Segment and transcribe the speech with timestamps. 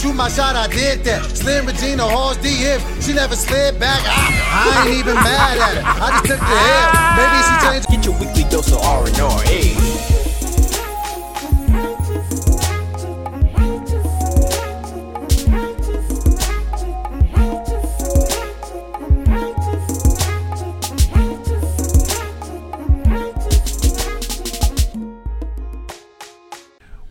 [0.00, 1.36] Shoot my shot, I did that.
[1.36, 2.80] Slim Regina, horse DF.
[3.04, 4.00] She never slid back.
[4.06, 5.82] I, I ain't even mad at her.
[5.84, 6.88] I just took the hell.
[7.20, 7.88] Maybe she changed.
[7.90, 9.42] Get your weekly dose of R&R.
[9.42, 10.09] Hey.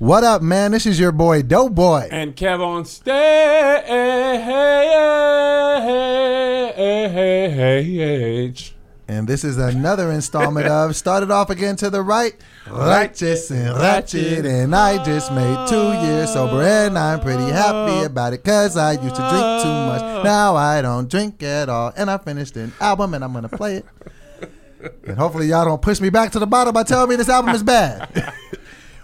[0.09, 0.71] What up, man?
[0.71, 2.09] This is your boy, Dope Boy.
[2.11, 3.05] And KevOnStage.
[9.07, 12.33] And this is another installment of Started Off Again to the Right,
[12.67, 14.47] Righteous and Ratchet.
[14.47, 18.93] And I just made two years sober, and I'm pretty happy about it because I
[18.93, 20.23] used to drink too much.
[20.23, 21.93] Now I don't drink at all.
[21.95, 23.86] And I finished an album, and I'm going to play it.
[25.05, 27.53] And hopefully, y'all don't push me back to the bottom by telling me this album
[27.53, 28.33] is bad.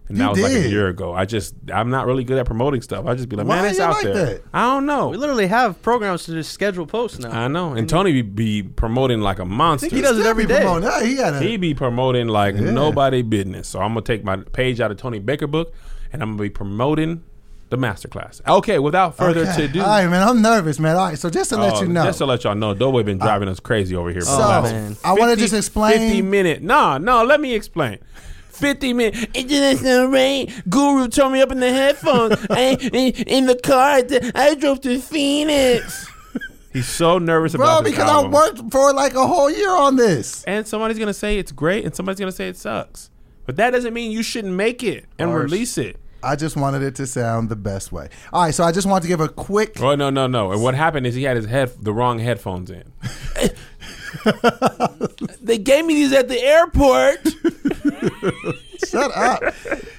[0.07, 1.13] And You that was like a year ago.
[1.15, 3.07] I just, I'm not really good at promoting stuff.
[3.07, 4.13] I just be like, Why man, it's out like there.
[4.25, 4.41] that?
[4.53, 5.09] I don't know.
[5.09, 7.31] We literally have programs to just schedule posts now.
[7.31, 7.73] I know.
[7.73, 9.87] And Tony be, be promoting like a monster.
[9.89, 10.59] he does it Still every be day.
[10.61, 10.89] promoting.
[10.93, 12.69] Ah, he got a, He be promoting like Yeah.
[12.71, 13.67] nobody business.
[13.67, 15.73] So I'm gonna take my page out of Tony Baker book
[16.13, 17.23] and I'm gonna be promoting
[17.69, 18.41] the masterclass.
[18.47, 19.65] Okay, without further Okay.
[19.65, 20.27] ado, All right, man.
[20.27, 20.95] I'm nervous, man.
[20.95, 23.03] All right, so just to let Oh, you know, just to let y'all know, Doughboy
[23.03, 24.21] been uh, driving us crazy over here.
[24.21, 24.95] so the last man.
[25.03, 25.97] I want to just explain.
[25.99, 26.61] 50 minute.
[26.61, 27.99] No, no, let me explain.
[28.49, 29.25] 50 minutes.
[29.33, 30.53] International rain.
[30.69, 32.37] Guru turned me up in the headphones.
[32.49, 34.01] I, in, in the car.
[34.35, 36.07] I drove to Phoenix.
[36.73, 38.33] He's so nervous Bro, about this because album.
[38.33, 40.43] I worked for like a whole year on this.
[40.43, 43.09] and somebody's gonna say it's great, and somebody's gonna say it sucks.
[43.45, 45.43] But that doesn't mean you shouldn't make it and Harsh.
[45.51, 45.97] release it.
[46.25, 48.09] I just wanted it to sound the best way.
[48.33, 49.79] All right, so I just want to give a quick.
[49.79, 50.51] Oh no, no, no!
[50.51, 52.91] And what happened is he had his head the wrong headphones in.
[55.41, 57.19] they gave me these at the airport.
[58.87, 59.43] Shut up.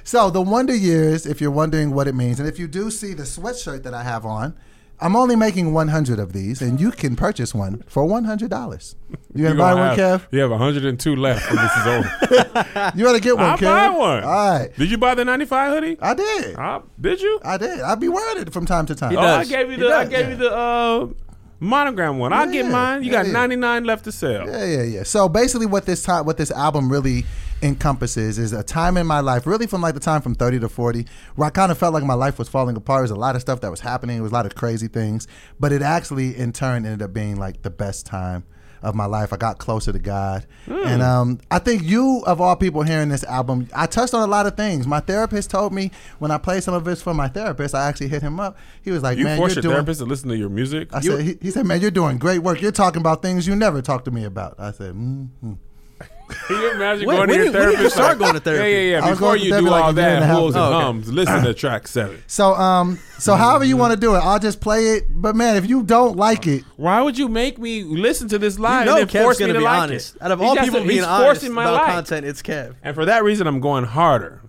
[0.04, 3.14] So the Wonder Years, if you're wondering what it means, and if you do see
[3.14, 4.56] the sweatshirt that I have on,
[5.00, 8.94] I'm only making 100 of these, and you can purchase one for $100.
[9.34, 10.26] You gonna buy one, have, Kev?
[10.30, 12.92] You have 102 left when this is over.
[12.96, 13.62] You gotta get one, I'll Kev.
[13.62, 14.24] buy one.
[14.24, 15.98] All right, Did you buy the 95 hoodie?
[16.00, 16.56] I did.
[16.56, 17.38] Uh, did you?
[17.44, 17.80] I did.
[17.80, 19.10] I be wearing it from time to time.
[19.10, 20.28] He Oh, I gave you He the I gave yeah.
[20.30, 21.08] you the uh,
[21.60, 22.32] monogram one.
[22.32, 23.02] I'll get mine.
[23.02, 23.32] You yeah, got yeah.
[23.32, 24.46] 99 left to sell.
[24.46, 25.02] Yeah, yeah, yeah.
[25.02, 27.26] So basically, what this time, what this album really
[27.62, 30.68] encompasses is a time in my life, really from like the time from 30 to
[30.68, 31.06] 40,
[31.36, 32.98] where I kind of felt like my life was falling apart.
[32.98, 34.16] There was a lot of stuff that was happening.
[34.16, 35.26] There was a lot of crazy things,
[35.58, 38.44] but it actually, in turn, ended up being like the best time
[38.82, 39.32] of my life.
[39.32, 43.24] I got closer to God, and um, I think you, of all people, hearing this
[43.24, 44.86] album, I touched on a lot of things.
[44.86, 48.08] My therapist told me when I played some of this for my therapist, I actually
[48.08, 48.58] hit him up.
[48.82, 50.90] He was like, You "Man, force your doing." therapist to listen to your music.
[50.92, 52.60] I You- said, he, he said, man, you're doing great work.
[52.60, 54.54] You're talking about things you never talked to me about.
[54.58, 55.54] I said, mm-hmm.
[56.28, 57.94] Can you imagine When- going when to your did- when did you therapist?
[57.94, 58.70] start like- going to therapy?
[58.70, 59.10] Yeah, yeah, yeah.
[59.10, 60.72] Before you do like all a that, a half hools and ago.
[60.74, 60.84] Oh, okay.
[60.86, 62.22] hums, listen to track seven.
[62.26, 65.04] So, um, so however you want to do it, I'll just play it.
[65.10, 68.56] But man, if you don't like it, Why would you make me listen to this
[68.56, 70.16] You live know and then Kev's gonna be like honest.
[70.16, 70.22] it?
[70.22, 71.92] Out of He's all just- people being he's honest forcing my about life.
[71.94, 72.74] content, it's Kev.
[72.82, 74.40] And for that reason, I'm going harder.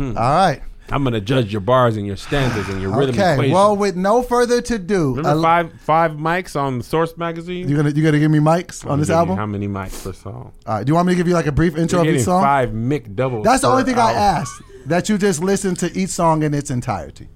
[0.00, 0.62] all right,
[0.92, 3.34] I'm going to judge your bars and your stanzas and your rhythm okay.
[3.34, 3.54] equation.
[3.54, 7.68] Well, with no further to do, Remember five five mics on Source Magazine?
[7.68, 9.36] you gonna you gonna give me mics on this album?
[9.36, 10.52] How many mics per song?
[10.66, 10.84] All right.
[10.84, 12.42] Do you want me to give you like a brief intro You're of each song?
[12.42, 13.44] five mic doubles.
[13.44, 14.62] That's the only thing I asked.
[14.86, 17.28] That you just listen to each song in its entirety.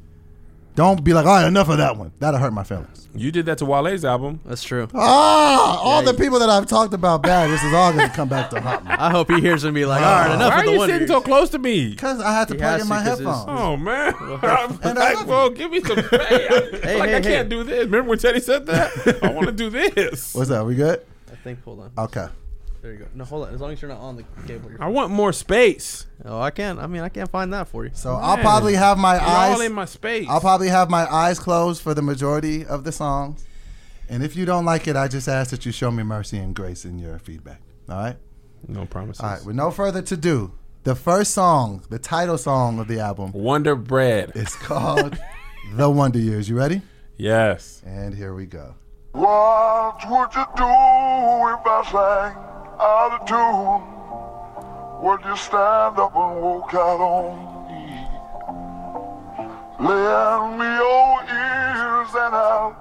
[0.76, 2.10] Don't be like, all right, enough of that one.
[2.18, 3.08] That'll hurt my feelings.
[3.14, 4.40] You did that to Wale's album.
[4.44, 4.88] That's true.
[4.92, 8.28] Ah, all the people that I've talked about bad, this is all going to come
[8.28, 8.90] back to haunt me.
[8.90, 10.78] I hope he hears and be like, all right, enough Why of are the you
[10.78, 11.90] Wonder sitting so close to me?
[11.90, 13.60] Because I had to He plug has in to, my 'cause it's- headphones.
[13.60, 15.96] Oh man, I'm And I like, love bro, give me some.
[15.96, 17.44] Hey, I, Hey, like hey, I can't hey.
[17.48, 17.84] do this.
[17.84, 19.18] Remember when Teddy said that?
[19.22, 20.34] I want to do this.
[20.34, 20.66] What's that?
[20.66, 21.00] We good?
[21.30, 21.62] I think.
[21.62, 21.92] Hold on.
[22.06, 22.26] Okay.
[22.84, 23.06] There you go.
[23.14, 23.54] No, hold on.
[23.54, 24.70] As long as you're not on the cable.
[24.70, 26.04] You're I want more space.
[26.22, 26.78] Oh, I can't.
[26.78, 27.90] I mean, I can't find that for you.
[27.94, 29.54] So I'll Man, probably have my You're eyes.
[29.54, 30.26] all in my space.
[30.28, 33.46] I'll probably have my eyes closed for the majority of the songs.
[34.10, 36.54] And if you don't like it, I just ask that you show me mercy and
[36.54, 37.62] grace in your feedback.
[37.88, 38.16] All right?
[38.68, 39.22] no promises.
[39.22, 39.42] All right.
[39.46, 40.52] With no further to do,
[40.82, 44.32] the first song, the title song of the album, Wonder Bread.
[44.34, 45.18] is called
[45.72, 46.50] The Wonder Years.
[46.50, 46.82] You ready?
[47.16, 47.80] Yes.
[47.86, 48.74] And here we go.
[49.12, 53.82] What would you do if I sang out of tune?
[55.02, 57.36] Would you stand up and walk out on
[57.68, 58.06] me?
[59.78, 62.76] Lend me your ears and I'll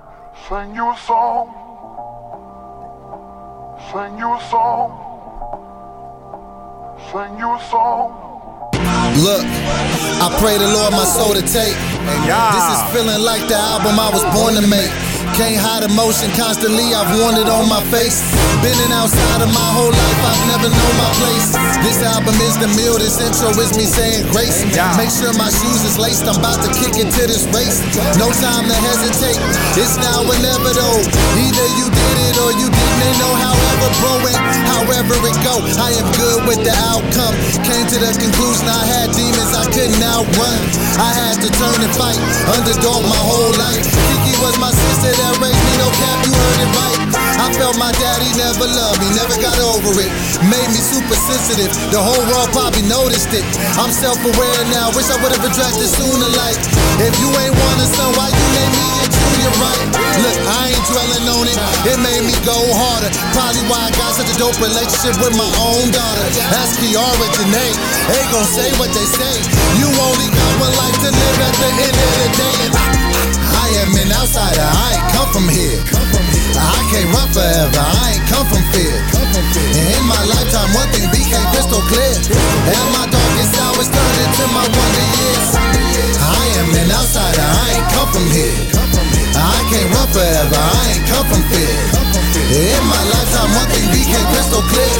[0.47, 1.51] sing you a song.
[3.91, 4.89] Sing you a song.
[7.11, 8.19] Sing you a song.
[9.21, 11.75] Look, I pray the Lord my soul to take.
[11.75, 15.12] This is feeling like the album I was born to make.
[15.33, 18.21] Can't hide emotion constantly, I've worn it on my face.
[18.61, 21.57] Been in outside of my whole life, I've never known my place.
[21.81, 24.61] This album is the meal, this intro is me saying grace.
[24.93, 27.81] Make sure my shoes is laced, I'm about to kick into this race.
[28.21, 29.41] No time to hesitate,
[29.73, 31.01] it's now or never though.
[31.01, 34.13] Either you did it or you didn't, ain't no however, bro.
[34.29, 34.37] And
[34.69, 37.33] however it go, I am good with the outcome.
[37.65, 40.61] Came to the conclusion I had demons I couldn't outrun.
[41.01, 42.21] I had to turn and fight,
[42.53, 43.81] underdog my whole life.
[44.41, 46.99] Was my sister that raised me, no cap, you heard it right.
[47.39, 50.11] I felt my daddy never loved me, never got over it.
[50.49, 53.45] Made me super sensitive, the whole world probably noticed it.
[53.79, 56.27] I'm self aware now, wish I would have addressed it sooner.
[56.35, 56.59] Like,
[56.99, 59.87] if you ain't want a son, why you name me a junior, right?
[60.27, 61.57] Look, I ain't dwelling on it,
[61.87, 63.11] it made me go harder.
[63.31, 66.25] Probably why I got such a dope relationship with my own daughter.
[66.59, 67.71] Ask Kiara Janae,
[68.11, 69.35] they gon' say what they say.
[69.79, 72.92] You only got one life to live at the end of the day.
[73.73, 75.81] Am an outsider, I ain't come from here.
[76.55, 78.95] I can't run forever, I ain't come from fear.
[79.73, 82.13] And in my lifetime, one thing became crystal clear.
[82.69, 85.49] And my darkest hours turned into my wonder years.
[86.21, 88.57] I am an outsider, I ain't come from here.
[89.33, 92.02] I can't run forever, I ain't come from fear.
[92.33, 94.97] In my lifetime, one thing became crystal clear.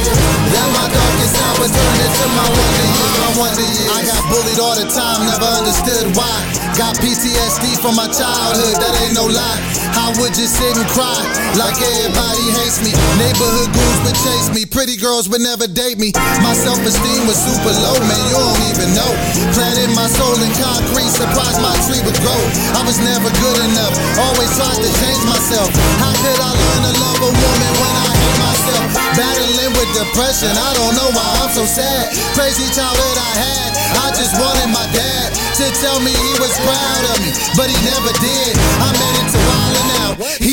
[0.54, 3.18] That my darkest hours turned into my wonder years.
[3.18, 3.66] My wonder.
[3.90, 6.30] I got bullied all the time, never understood why.
[6.78, 9.58] Got PTSD from my childhood, that ain't no lie.
[9.98, 11.18] I would just sit and cry
[11.58, 12.94] like everybody hates me.
[13.18, 16.14] Neighborhood goons would chase me, pretty girls would never date me.
[16.38, 19.10] My self esteem was super low, man, you don't even know.
[19.58, 22.42] Planted my soul in concrete, surprised my tree would grow.
[22.78, 25.70] I was never good enough, always tried to change myself.
[25.98, 28.88] How could I learn to love a woman when I hate myself?
[29.16, 32.12] Battling with depression, I don't know why I'm so sad.
[32.36, 33.70] Crazy childhood I had,
[34.04, 37.78] I just wanted my dad to tell me he was proud of me, but he
[37.88, 38.52] never did.
[38.82, 39.53] I made it to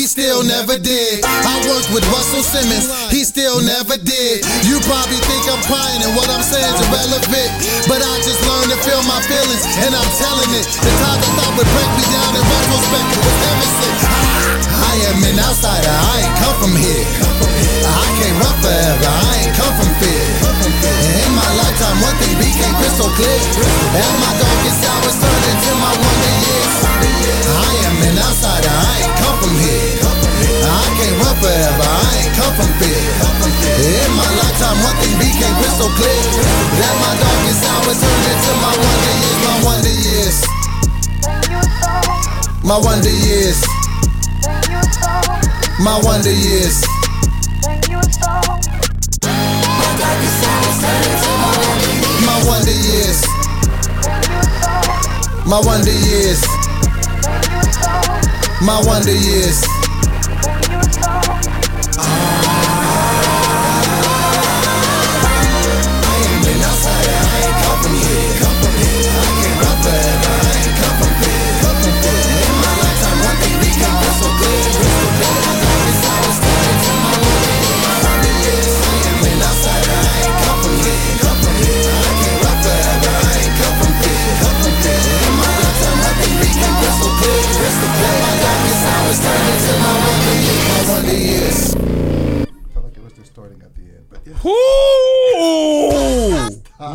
[0.02, 1.22] he still never did.
[1.22, 4.42] I worked with Russell Simmons, he still never did.
[4.66, 7.50] You probably think I'm crying and what I'm saying is irrelevant,
[7.86, 10.66] but I just learned to feel my feelings, and I'm telling it.
[10.82, 14.02] The that I thought would break me down in retrospect was ever since.
[14.74, 17.06] I am an outsider, I ain't come from here.
[17.86, 20.41] I can't run forever, I ain't come from fear.
[21.52, 23.40] And in my lifetime, one thing became crystal clear.
[23.92, 26.76] And my darkest hours turned into my wonder years.
[27.44, 30.00] I am an outsider, I ain't come from here.
[30.64, 33.04] I can't run forever, I ain't come from fear.
[33.84, 36.24] In my lifetime, one thing became crystal clear.
[36.80, 40.40] That my darkest hours turned into my wonder years, my wonder years.
[42.64, 43.60] My wonder years.
[45.84, 46.80] My wonder years.
[46.80, 48.00] My wonder
[51.20, 51.41] years.
[52.42, 52.72] My wonder
[55.90, 56.42] years.
[58.66, 59.81] My wonder years.
[89.12, 91.74] My wonder years.
[91.74, 94.32] felt like it was distorting at the end, but yeah.
[94.48, 95.02] Ooh!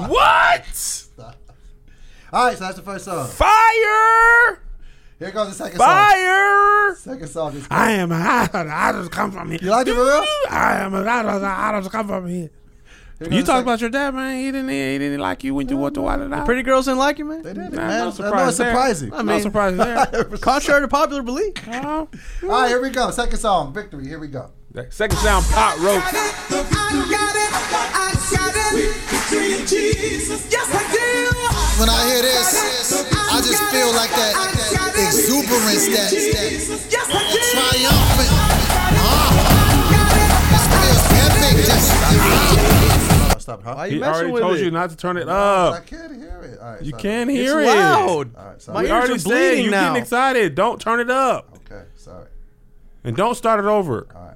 [0.10, 1.04] what?
[2.34, 3.28] All right, so that's the first song.
[3.28, 4.62] Fire!
[5.20, 5.88] Here goes the second song.
[5.88, 6.96] Fire!
[6.96, 8.70] Second song is I am an idol.
[8.70, 9.60] Idols come from here.
[9.62, 10.26] You like it for real?
[10.50, 11.46] I am an idol.
[11.46, 12.50] Idols come from here.
[13.20, 14.38] Here You goes the talk sec- about your dad, man.
[14.40, 14.70] He didn't.
[14.70, 16.46] He didn't like you when you went to Wild Out.
[16.46, 17.42] Pretty girls didn't like you, man.
[17.42, 18.00] They did it, Nah, man.
[18.00, 18.70] no No surprise there.
[18.72, 19.14] surprising.
[19.14, 20.24] I I'm mean- not surprised there.
[20.38, 21.54] Contrary to popular belief.
[21.84, 22.08] All
[22.44, 23.10] right, here we go.
[23.12, 24.08] Second song, Victory.
[24.08, 24.52] Here we go.
[24.92, 27.18] Second sound, pot roast.
[31.80, 34.34] When I hear this, I just feel like that
[34.98, 38.47] exuberance, that, that, that triumphant.
[43.48, 43.76] Stop, huh?
[43.76, 44.64] Why He you messing already with told it?
[44.66, 45.86] you not to turn it I up.
[45.86, 46.60] can't hear it.
[46.60, 47.02] All right, You sorry.
[47.02, 47.66] can't It's hear it.
[47.68, 48.36] loud.
[48.36, 48.82] All right, My.
[48.82, 49.88] We ears already are said bleeding you now.
[49.90, 50.56] getting excited.
[50.56, 52.28] Don't turn it up, Okay, sorry.
[53.06, 54.08] and don't start it over.
[54.14, 54.34] All right.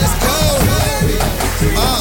[0.00, 0.36] Let's go.
[1.76, 2.00] Uh,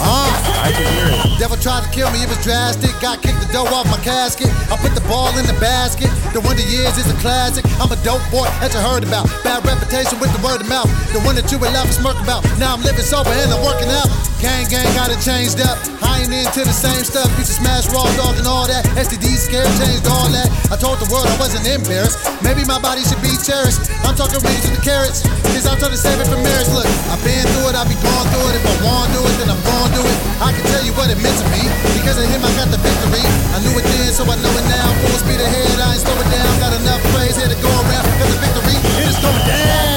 [0.00, 0.62] uh.
[0.64, 1.38] I can hear it.
[1.38, 2.92] Devil tried to kill me, it was drastic.
[3.00, 4.52] Got kicked the dough off my casket.
[4.68, 6.12] I put the ball in the basket.
[6.36, 7.64] The Wonder Years is a classic.
[7.80, 9.32] I'm a dope boy that you heard about.
[9.40, 10.92] Bad reputation with the word of mouth.
[11.16, 12.44] The one that you would laugh and smirk about.
[12.60, 14.12] Now I'm living sober and I'm working out.
[14.44, 15.80] Gang, gang, got it changed up.
[16.04, 17.32] I ain't into the same stuff.
[17.40, 18.84] Used to smash raw dog and all that.
[19.00, 20.52] STD scare changed all that.
[20.68, 22.20] I told the world I wasn't embarrassed.
[22.44, 23.88] Maybe my body should be cherished.
[24.04, 25.24] I'm talking rings and the carrots.
[25.48, 26.68] Cause I'm trying to save it for marriage.
[26.76, 28.60] Look, I've been through it, I'll be going through it.
[28.60, 30.18] If I want to do it, then I'm going to do it.
[30.42, 31.53] I can tell you what it meant to me.
[31.94, 33.24] Because of him, I got the victory.
[33.54, 34.86] I knew it then, so I know it now.
[35.06, 36.50] Full speed ahead, I ain't slowing down.
[36.58, 38.04] Got enough praise here to go around.
[38.18, 39.93] Cause the victory, it is going down.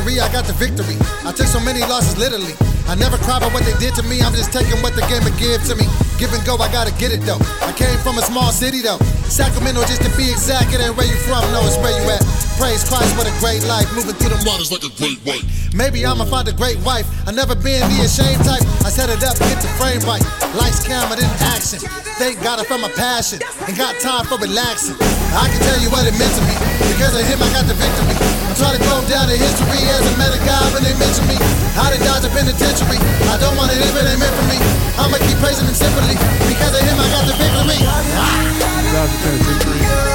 [0.00, 0.96] Victory, I got the victory.
[1.28, 2.56] I took so many losses literally.
[2.88, 4.22] I never cry about what they did to me.
[4.22, 5.84] I'm just taking what the game would give to me.
[6.16, 7.36] Give and go, I gotta get it though.
[7.60, 8.96] I came from a small city though.
[9.28, 12.49] Sacramento, just to be exact, it ain't where you from, no, it's where you at.
[12.60, 13.88] Praise Christ, what a great life.
[13.96, 15.40] Moving through the waters like a great white.
[15.72, 17.08] Maybe I'ma find a great wife.
[17.24, 18.60] I never been the ashamed type.
[18.84, 20.20] I set it up, get the frame right.
[20.52, 21.24] Lights, camera, then
[21.56, 21.80] action.
[22.20, 24.92] Thank God I found my passion and got time for relaxing.
[25.32, 26.52] I can tell you what it meant to me.
[26.92, 28.12] Because of him, I got the victory.
[28.44, 31.24] I'm trying to go down in history as a man of God when they mention
[31.32, 31.40] me.
[31.72, 33.00] How to dodge a penitentiary.
[33.32, 34.60] I don't want it if it ain't meant for me.
[35.00, 36.12] I'ma keep praising him simply.
[36.44, 37.80] Because of him, I got the victory.
[37.88, 40.09] Ah.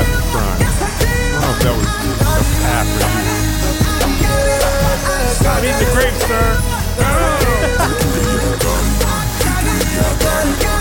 [0.00, 0.60] Life of crime.
[0.60, 1.86] I don't know if
[2.20, 3.36] that was after you.
[5.34, 6.46] Stop eating the grapes, sir.
[10.22, 10.79] Oh.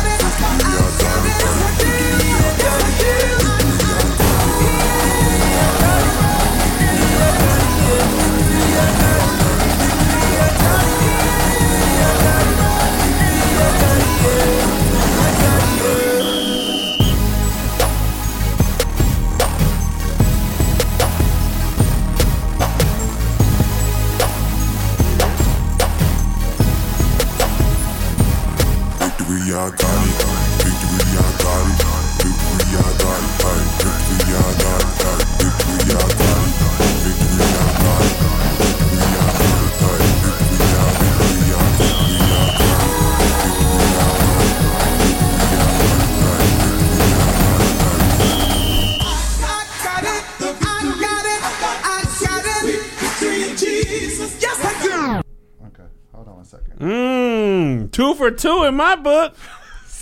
[58.19, 59.33] For two in my book.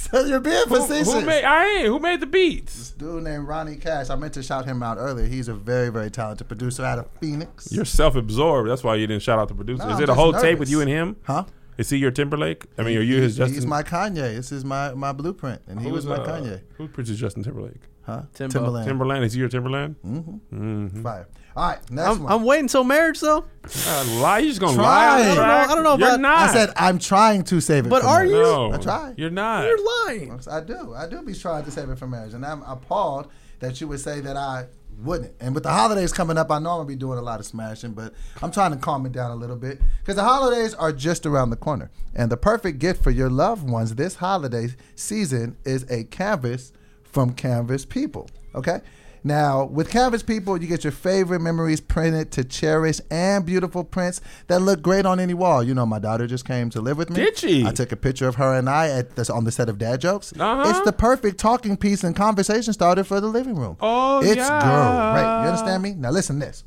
[0.10, 1.12] So you're being facetious.
[1.12, 1.44] who made?
[1.44, 1.88] I ain't.
[1.88, 2.78] Who made the beats?
[2.78, 4.10] This Dude named Ronnie Cash.
[4.10, 5.26] I meant to shout him out earlier.
[5.28, 7.70] He's a very, very talented producer out of Phoenix.
[7.74, 8.70] You're self-absorbed.
[8.70, 9.84] That's why you didn't shout out the producer.
[9.84, 11.18] No, Is I'm it a just whole tape with you and him?
[11.24, 11.44] huh?
[11.78, 12.68] Is he your Timberlake?
[12.78, 13.56] I mean, are you his Justin?
[13.56, 14.34] He's my Kanye.
[14.38, 16.62] This is my, my blueprint, and he who's, was my uh, Kanye.
[16.78, 17.82] Who produces Justin Timberlake?
[18.04, 18.22] Huh?
[18.34, 18.60] Timbo.
[18.60, 18.86] Timbaland.
[18.88, 19.24] Timbaland.
[19.26, 21.04] Is he your Timbaland?
[21.04, 21.28] Fire.
[21.58, 22.32] All right, next I'm, one.
[22.34, 23.44] I'm waiting till marriage though.
[23.88, 24.38] Uh, lie.
[24.40, 24.84] you're just gonna Try.
[24.86, 25.16] lie?
[25.16, 26.50] On I don't know- I don't know You're about- not.
[26.50, 27.90] I said I'm trying to save it.
[27.90, 28.30] But for are marriage.
[28.32, 28.42] you?
[28.44, 28.72] no.
[28.74, 29.14] I try.
[29.18, 29.66] You're not.
[29.66, 30.40] You're lying.
[30.52, 30.94] I do.
[30.96, 33.28] I do be trying to save it for marriage, and I'm appalled
[33.60, 34.68] that you would say that I
[35.04, 35.34] wouldn't.
[35.40, 37.48] And with the holidays coming up, I know I'm gonna be doing a lot of
[37.48, 40.92] smashing, but I'm trying to calm it down a little bit because the holidays are
[40.94, 45.58] just around the corner, and the perfect gift for your loved ones this holiday season
[45.66, 46.72] is a canvas
[47.04, 48.30] from Canvas People.
[48.54, 48.82] Okay.
[49.24, 54.22] Now, with Canvas people, you get your favorite memories printed to cherish and beautiful prints
[54.48, 55.64] that look great on any wall.
[55.64, 57.18] You know, my daughter just came to live with me.
[57.18, 57.66] Did she?
[57.66, 60.02] I took a picture of her and I at this, on the set of Dad
[60.02, 60.34] Jokes.
[60.38, 60.70] Uh-huh.
[60.70, 63.78] It's the perfect talking piece and conversation starter for the living room.
[63.80, 65.14] Oh, it's yeah.
[65.14, 65.44] great.
[65.44, 65.94] You understand me?
[65.94, 66.64] Now, listen to this.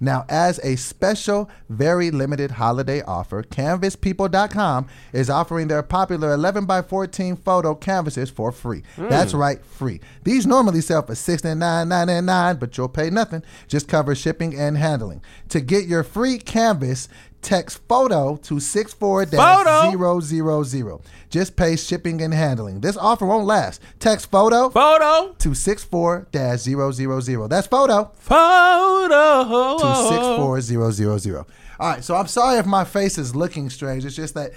[0.00, 6.82] Now, as a special, very limited holiday offer, CanvasPeople.com is offering their popular 11 by
[6.82, 8.82] 14 photo canvases for free.
[8.96, 9.08] Hmm.
[9.08, 10.00] That's right, free.
[10.24, 13.42] These normally sell for $69.99, but you'll pay nothing.
[13.66, 15.22] Just cover shipping and handling.
[15.50, 17.08] To get your free canvas,
[17.42, 21.02] text photo to 64 000.
[21.30, 22.80] Just pay shipping and handling.
[22.80, 23.80] This offer won't last.
[24.00, 25.34] Text photo Photo.
[25.38, 27.48] to 64 000.
[27.48, 29.78] That's photo Photo.
[29.78, 31.46] to six four zero zero zero.
[31.80, 34.04] All right, so I'm sorry if my face is looking strange.
[34.04, 34.52] It's just that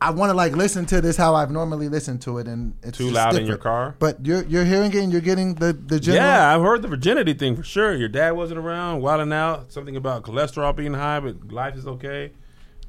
[0.00, 2.98] I want to like listen to this how I've normally listened to it, and it's
[2.98, 3.96] Too loud in your car?
[3.98, 6.24] But you're you're hearing it, and you're getting the the general.
[6.24, 7.94] Yeah, I've heard the virginity thing for sure.
[7.94, 9.72] Your dad wasn't around, wilding out.
[9.72, 12.32] Something about cholesterol being high, but life is okay.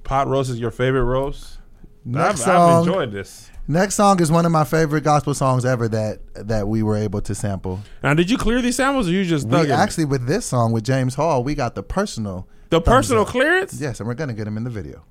[0.04, 1.58] Pot roast is your favorite roast.
[2.06, 2.72] Next I've, song.
[2.72, 3.50] I've enjoyed this.
[3.68, 7.22] Next song is one of my favorite gospel songs ever that that we were able
[7.22, 7.82] to sample.
[8.04, 10.84] Now, did you clear these samples, or you just We actually with this song with
[10.84, 12.48] James Hall, we got the personal.
[12.70, 13.30] the personal up.
[13.30, 13.80] clearance.
[13.80, 15.04] Yes, and we're gonna get him in the video.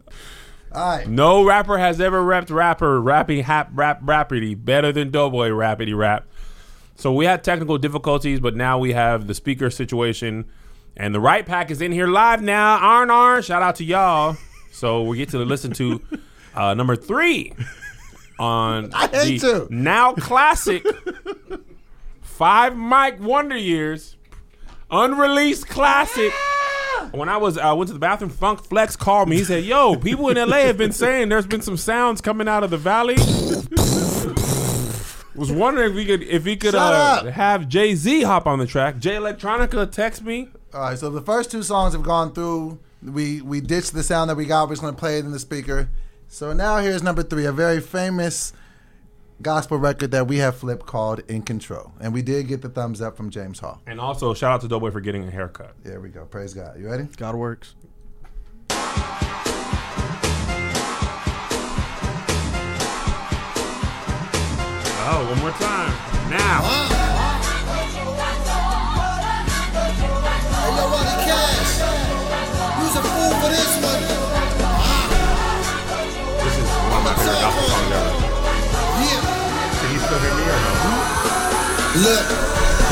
[0.72, 1.08] All right.
[1.08, 6.26] No rapper has ever rapped rapper rapping hap rap rappity better than Doughboy rappity rap.
[6.96, 10.44] So we had technical difficulties, but now we have the speaker situation,
[10.96, 12.76] and the right pack is in here live now.
[12.78, 14.37] Arn Arn, shout out to y'all.
[14.72, 16.02] So we get to listen to
[16.54, 17.52] uh, number three
[18.38, 19.75] on I hate the to.
[19.75, 20.84] now classic
[22.20, 24.16] five Mike Wonder Years
[24.90, 26.32] unreleased classic.
[27.12, 29.37] When I was I went to the bathroom, Funk Flex called me.
[29.37, 32.65] He said, "Yo, people in LA have been saying there's been some sounds coming out
[32.65, 33.17] of the valley."
[35.38, 38.67] was wondering if we could if he could uh, have Jay Z hop on the
[38.67, 38.99] track.
[38.99, 40.49] Jay Electronica text me.
[40.75, 42.79] All right, so the first two songs have gone through.
[43.03, 44.69] We we ditched the sound that we got.
[44.69, 45.88] We're just gonna play it in the speaker.
[46.27, 48.53] So now here's number three, a very famous
[49.40, 53.00] gospel record that we have flipped called "In Control," and we did get the thumbs
[53.00, 53.80] up from James Hall.
[53.87, 55.75] And also shout out to Doughboy for getting a haircut.
[55.83, 56.25] There we go.
[56.25, 56.78] Praise God.
[56.78, 57.04] You ready?
[57.16, 57.75] God works.
[65.11, 65.92] Oh, one more time.
[66.28, 66.61] Now.
[70.52, 71.80] Hey, yo, Ronnie Cash.
[72.79, 73.88] You's a fool for this one.
[81.96, 82.20] Look,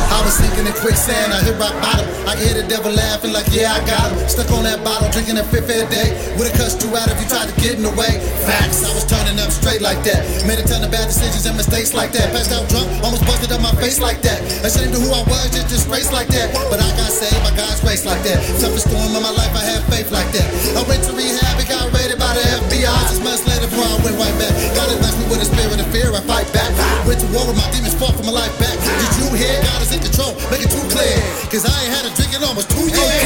[0.08, 2.08] I was sinking in quicksand, I hit rock bottom.
[2.24, 4.16] I hear the devil laughing like, yeah, I got him.
[4.24, 6.16] Stuck on that bottle, drinking a fifth a day.
[6.40, 8.16] Would've cussed you out if you tried to get in the way.
[8.48, 10.24] Facts, I was turning up straight like that.
[10.48, 12.32] Made a ton of bad decisions and mistakes like that.
[12.32, 14.40] Passed out drunk, almost busted up my face like that.
[14.64, 16.56] Ashamed of who I was, just disgraced like that.
[16.72, 18.40] But I got saved by God's grace like that.
[18.56, 20.48] Toughest storm of my life, I had faith like that.
[20.72, 22.96] I went to rehab and got raided by the FBI.
[23.12, 24.52] Six months later, I went right back.
[24.72, 26.70] God has blessed me with a spirit of fear, I fight back.
[27.04, 28.76] Went to war with my demons, fought for my life back.
[28.80, 29.56] Did you hear?
[29.60, 31.16] God is in control, make it too clear.
[31.52, 33.20] Cause I ain't had a drink in almost two years.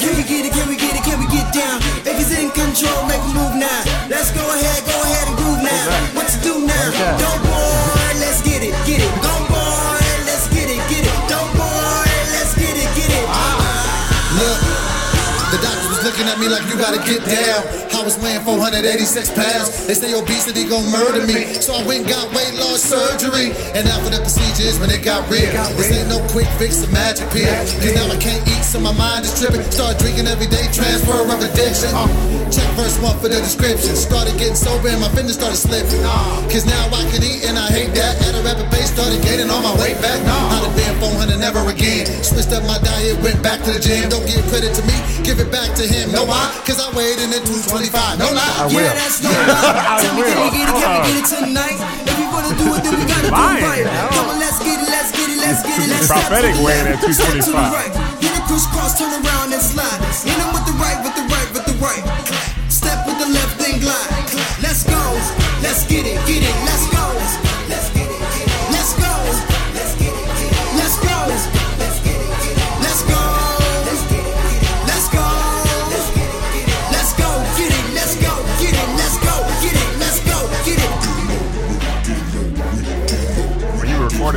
[0.00, 0.52] Can we get it?
[0.52, 1.04] Can we get it?
[1.04, 1.78] Can we get down?
[2.02, 3.82] If he's in control, make a move now.
[4.08, 4.82] Let's go ahead,
[16.38, 17.66] me like you gotta get down.
[17.98, 19.86] I was weighing 486 pounds.
[19.90, 21.50] They say obesity gon' murder me.
[21.58, 23.50] So I went and got weight loss surgery.
[23.74, 27.26] And after the procedures, when it got real, this ain't no quick fix or magic
[27.34, 27.50] pill.
[27.82, 29.66] Cause now I can't eat, so my mind is tripping.
[29.74, 31.90] Start drinking every day, transfer of addiction.
[31.90, 32.06] Uh,
[32.54, 33.98] check verse one for the description.
[33.98, 36.00] Started getting sober and my fitness started slipping.
[36.06, 38.14] Uh, Cause now I can eat and I hate that.
[38.22, 40.22] At a rapid pace, started gaining on my weight back.
[40.22, 42.06] Uh, I'd have been 400 never again.
[42.22, 44.06] Switched up my diet, went back to the gym.
[44.06, 44.94] Don't give credit to me,
[45.26, 46.14] give it back to him.
[46.14, 46.52] No why?
[46.68, 48.20] Cause I weighed in at 225.
[48.20, 48.68] No lie.
[48.68, 49.98] Yeah, that's no lie.
[50.04, 50.76] Tell me, can we get it?
[50.76, 51.08] Can we uh-huh.
[51.08, 51.78] get it tonight?
[52.04, 53.88] If we wanna do it, then we gotta do it right.
[54.12, 55.88] Come on, let's get it, let's get it, let's get it.
[55.88, 57.56] Let's step Prophetic weighing at step 225.
[57.72, 57.92] right.
[58.20, 60.00] Get it crisscross, turn around and slide.
[60.20, 62.04] Hit 'em with the right, with the right, with the right.
[62.68, 64.12] Step with the left, then glide.
[64.60, 65.00] Let's go,
[65.64, 66.97] let's get it, get it, let's go.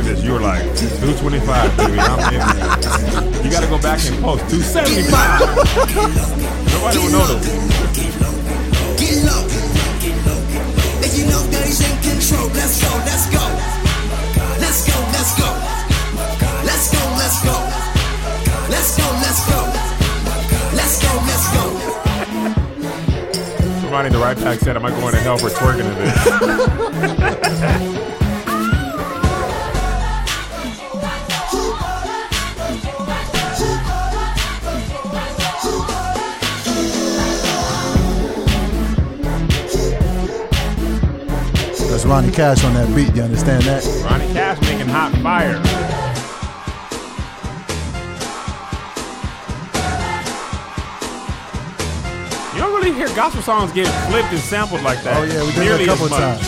[0.02, 2.40] after this, you were like, 225, baby, I'm in.
[3.44, 5.40] You gotta go back and post 275.
[6.72, 7.46] Nobody will know this.
[8.98, 9.46] Get low.
[11.02, 13.42] If you know that he's in control, let's go, let's go.
[14.58, 15.50] Let's go, let's go.
[16.64, 17.56] Let's go, let's go.
[18.70, 19.60] Let's go, let's go.
[20.74, 21.64] Let's go, let's go.
[23.80, 25.94] Somebody in the right pack said, Am I going to hell for twerking a
[28.00, 28.18] bit?
[42.02, 43.14] That's Ronnie Cash on that beat.
[43.14, 43.84] You understand that?
[44.04, 45.54] Ronnie Cash making hot fire.
[52.52, 55.16] You don't really hear gospel songs get flipped and sampled like that.
[55.16, 56.42] Oh yeah, we did nearly it a couple of times.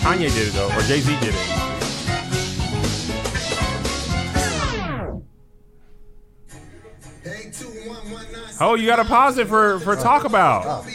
[0.00, 1.50] Kanye did it though, or Jay Z did it.
[8.62, 10.86] Oh, you got to pause it for for talk about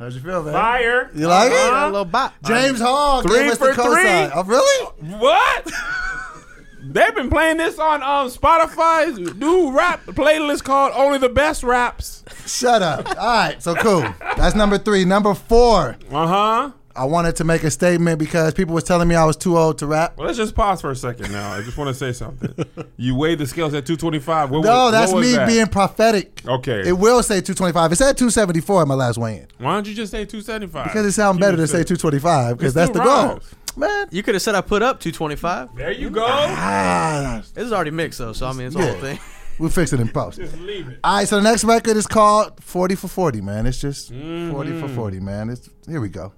[0.00, 0.54] How'd you feel, man?
[0.54, 1.10] fire.
[1.14, 1.90] You like Got a it?
[1.90, 2.34] little bop.
[2.44, 4.30] James Hall Three gave us for the cosign.
[4.30, 4.32] three.
[4.34, 4.86] Oh, really?
[5.18, 5.70] What?
[6.82, 12.24] They've been playing this on um, Spotify's new rap playlist called "Only the Best Raps."
[12.46, 13.06] Shut up.
[13.10, 14.02] All right, so cool.
[14.38, 15.04] That's number three.
[15.04, 15.96] Number four.
[16.10, 16.70] Uh huh.
[16.96, 19.78] I wanted to make a statement because people was telling me I was too old
[19.78, 20.16] to rap.
[20.16, 21.52] Well, let's just pause for a second now.
[21.52, 22.52] I just want to say something.
[22.96, 24.50] You weighed the scales at 225.
[24.50, 25.48] What, No, was- that's me that?
[25.48, 26.42] being prophetic.
[26.46, 26.86] Okay.
[26.86, 27.92] It will say 225.
[27.92, 29.46] It said 274 in my last weigh-in.
[29.58, 30.84] Why don't you just say 275?
[30.84, 33.26] Because it sounds better to say 225 because that's still the goal.
[33.28, 33.54] rhymes.
[33.76, 34.08] Man.
[34.10, 35.76] You could have said I put up 225.
[35.76, 36.26] There you go.
[36.28, 38.90] Ah, This is already mixed though, so I mean it's the Yeah.
[38.92, 39.18] whole thing.
[39.58, 40.38] we'll fix it in post.
[40.38, 40.98] Just leave it.
[41.04, 43.66] All right, so the next record is called 40 for 40, man.
[43.66, 44.80] It's just 40 Mm-hmm.
[44.80, 45.48] for 40, man.
[45.50, 46.32] It's Here we go.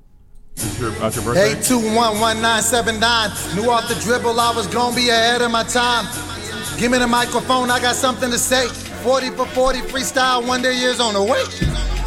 [0.78, 1.54] Your, your birthday.
[1.60, 3.56] 8211979.
[3.56, 6.06] Knew off the dribble I was gonna be ahead of my time.
[6.78, 8.66] Give me the microphone, I got something to say.
[9.02, 11.42] 40 for 40 freestyle, wonder years on the way.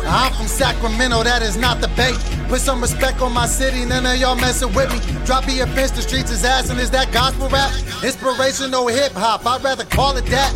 [0.07, 2.15] I'm from Sacramento, that is not the bait.
[2.47, 4.99] Put some respect on my city, none of y'all messing with me.
[5.25, 7.71] Drop me a fence, the streets is ass, and is that gospel rap?
[8.03, 10.53] Inspirational hip hop, I'd rather call it that.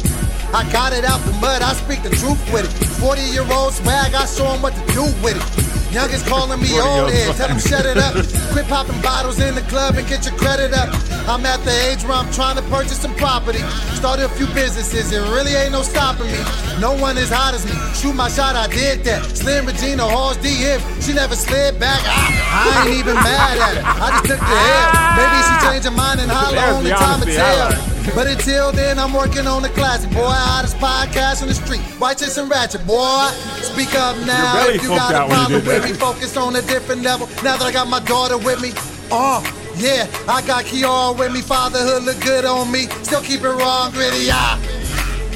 [0.54, 2.88] I got it out the mud, I speak the truth with it.
[2.99, 5.68] 40 year old swag, I show 'em what to do with it.
[5.91, 8.13] Youngest calling me old head, tell them shut it up.
[8.54, 10.93] Quit popping bottles in the club and get your credit up.
[11.28, 13.60] I'm at the age where I'm trying to purchase some property.
[13.97, 16.38] Started a few businesses, it really ain't no stopping me.
[16.80, 17.73] No one as hot as me.
[17.97, 19.25] Shoot my shot, I did that.
[19.36, 22.02] Slim Regina Hall's DM, she never slid back.
[22.06, 23.84] I, I ain't even mad at her.
[23.86, 24.89] I just took the L.
[25.17, 27.99] Maybe she changed her mind and holler There's only time to tell.
[28.15, 30.10] But until then, I'm working on the classic.
[30.12, 31.82] Boy, hottest podcast on the street.
[31.99, 33.30] Righteous and ratchet, boy.
[33.62, 35.92] Speak up now Your belly if you got a problem with that.
[35.92, 35.98] me.
[35.98, 37.28] Focus on a different level.
[37.44, 38.72] Now that I got my daughter with me.
[39.12, 39.42] Oh,
[39.78, 41.42] yeah, I got Kiara with me.
[41.42, 42.88] Fatherhood look good on me.
[43.04, 44.60] Still keep it raw and gritty, yeah.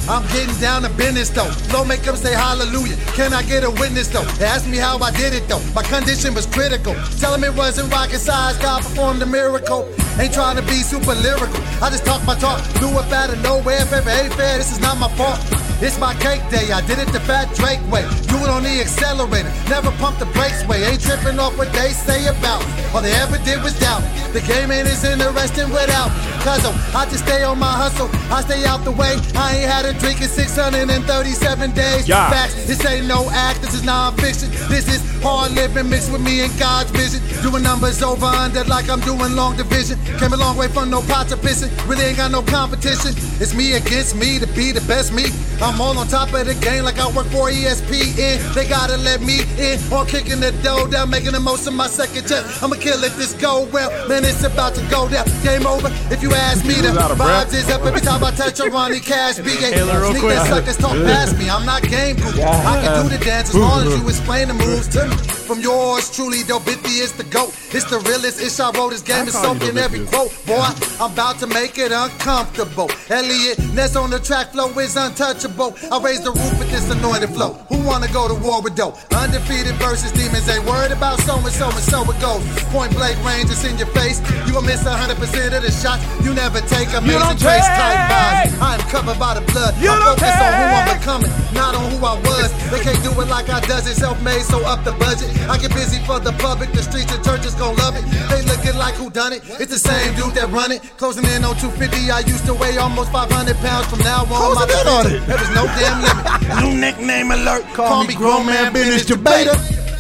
[0.10, 1.49] I'm getting down to business though.
[1.71, 2.97] Flow make them say hallelujah.
[3.15, 4.25] Can I get a witness though?
[4.36, 5.63] They asked me how I did it though.
[5.73, 6.93] My condition was critical.
[7.19, 8.58] Tell them it wasn't rocket science.
[8.58, 9.88] God performed a miracle.
[10.19, 11.63] Ain't trying to be super lyrical.
[11.82, 12.60] I just talk my talk.
[12.79, 13.82] Blew up out of nowhere.
[13.82, 15.39] If ever ain't fair, this is not my fault.
[15.81, 16.71] It's my cake day.
[16.71, 18.03] I did it the fat Drake way.
[18.27, 19.51] Do it on the accelerator.
[19.69, 20.83] Never pump the brakes way.
[20.83, 22.65] Ain't tripping off what they say about.
[22.65, 22.73] me.
[22.93, 24.01] All they ever did was doubt.
[24.33, 26.09] The game ain't as interesting without.
[26.09, 28.10] Cause I just stay on my hustle.
[28.29, 29.15] I stay out the way.
[29.34, 32.08] I ain't had a drink in 637 days.
[32.08, 32.29] Yeah.
[32.29, 32.67] Facts.
[32.67, 33.62] This ain't no act.
[33.62, 34.49] This is non-fiction.
[34.67, 37.21] This is hard living mixed with me and God's vision.
[37.41, 39.97] Doing numbers over under like I'm doing long division.
[40.19, 41.71] Came a long way from no pots of pissing.
[41.88, 43.15] Really ain't got no competition.
[43.39, 45.23] It's me against me to be the best me.
[45.62, 48.53] I'm all on top of the game like I work for ESPN.
[48.53, 51.88] They gotta let me in or kicking the dough down, making the most of my
[51.88, 52.62] second chance.
[52.62, 53.89] I'ma kill if this go well.
[54.10, 55.25] Man, it's about to go down.
[55.41, 55.88] Game over.
[56.12, 57.49] If you ask me, the was out of breath.
[57.49, 59.35] vibes is up every time I touch a Ronnie Cash.
[59.35, 61.49] Sneak that suckers talk past me.
[61.49, 62.17] I'm not game.
[62.17, 65.32] I can do the dance as long as you explain the moves to me.
[65.43, 67.51] From yours truly, though, Bithy is the GOAT.
[67.75, 68.91] It's the realest ish I wrote.
[68.91, 70.32] This game is soaking every quote.
[70.45, 70.63] Boy,
[71.01, 72.89] I'm about to make it uncomfortable.
[73.10, 75.75] Eliot Ness on the track flow is untouchable.
[75.91, 77.53] I raise the roof with this anointed flow.
[77.67, 78.95] Who wanna go to war with dope?
[79.12, 82.43] Undefeated versus demons ain't worried about so and so and so it goes.
[82.71, 84.21] Point blank range is in your face.
[84.47, 86.01] You will miss 100% of the shots.
[86.23, 88.53] You never take amazing don't trace type vibes.
[88.62, 89.75] I'm covered by the blood.
[89.82, 92.49] You I focus on who I'm becoming, not on who I was.
[92.71, 95.32] They can't do it like I does it, self-made, so up the budget.
[95.49, 98.03] I get busy for the public, the streets and churches gon' love it.
[98.29, 99.43] They looking like who done it.
[99.59, 100.81] It's the same dude that run it.
[100.97, 102.11] Closing in on 250.
[102.11, 103.87] I used to weigh almost 500 pounds.
[103.87, 105.19] From now on, my Closing on it.
[105.27, 106.25] There was no damn limit.
[106.63, 107.63] New nickname alert.
[107.73, 109.53] Call, me grown man business debater.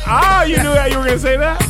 [0.05, 1.61] Ah, you knew that you were gonna say that.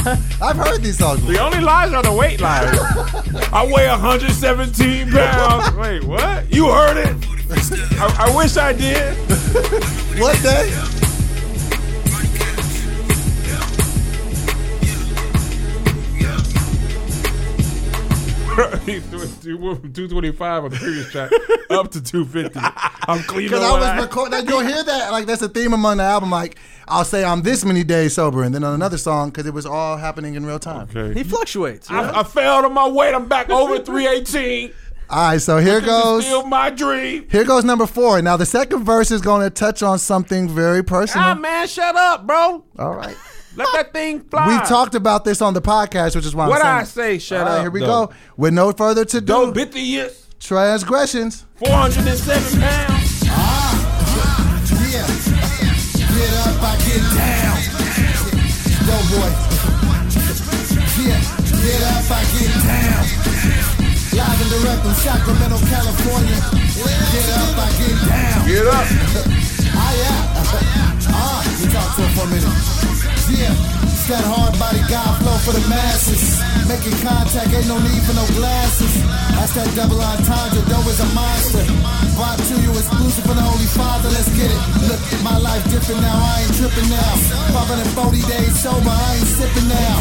[0.42, 1.24] I've heard these songs.
[1.26, 2.78] The only lies are the weight lies.
[3.52, 5.76] I weigh 117 pounds.
[5.76, 6.52] Wait, what?
[6.52, 7.16] You heard it?
[8.00, 9.16] I, I wish I did.
[10.18, 10.99] What day?
[18.66, 21.30] 225 on the previous track
[21.70, 22.58] up to 250.
[23.08, 23.48] I'm clean.
[23.48, 25.10] Because I was recording, you'll hear that.
[25.12, 26.30] Like that's a theme among the album.
[26.30, 29.54] Like I'll say I'm this many days sober, and then on another song because it
[29.54, 30.88] was all happening in real time.
[30.94, 31.14] Okay.
[31.18, 31.88] He fluctuates.
[31.88, 32.02] you know?
[32.02, 33.14] I, I fell on my weight.
[33.14, 34.72] I'm back over 318.
[35.10, 36.24] All right, so here goes.
[36.24, 37.26] still my dream.
[37.28, 38.22] Here goes number four.
[38.22, 41.26] Now the second verse is going to touch on something very personal.
[41.26, 42.64] Ah, man, shut up, bro.
[42.78, 43.16] all right.
[43.56, 44.46] Let that thing fly.
[44.60, 47.18] We talked about this on the podcast, which is why What I'm What I say?
[47.18, 47.60] Shut All right, up.
[47.62, 48.06] here we though.
[48.06, 48.12] go.
[48.36, 51.44] With no further to do, Dobithius, transgressions.
[51.56, 53.22] 407 pounds.
[53.26, 55.06] Ah, Yeah.
[56.14, 57.58] Get up, I get down.
[58.86, 59.30] Yo, boy.
[61.00, 61.20] Yeah.
[61.60, 63.04] Get up, I get down.
[64.14, 66.38] Live and direct from Sacramento, California.
[67.12, 68.46] Get up, I get down.
[68.46, 68.86] Get up.
[69.72, 71.12] Ah, yeah.
[71.12, 72.69] Ah, we talk to him for a minute.
[74.10, 76.42] That hard body God flow for the masses.
[76.66, 78.90] Making contact, ain't no need for no glasses.
[79.38, 81.62] That's that double entendre, dough is a monster.
[82.18, 84.62] Brought to you exclusive for the Holy Father, let's get it.
[84.90, 87.14] Look, my life different now, I ain't tripping now.
[87.54, 89.94] 540 days sober, I ain't sipping now.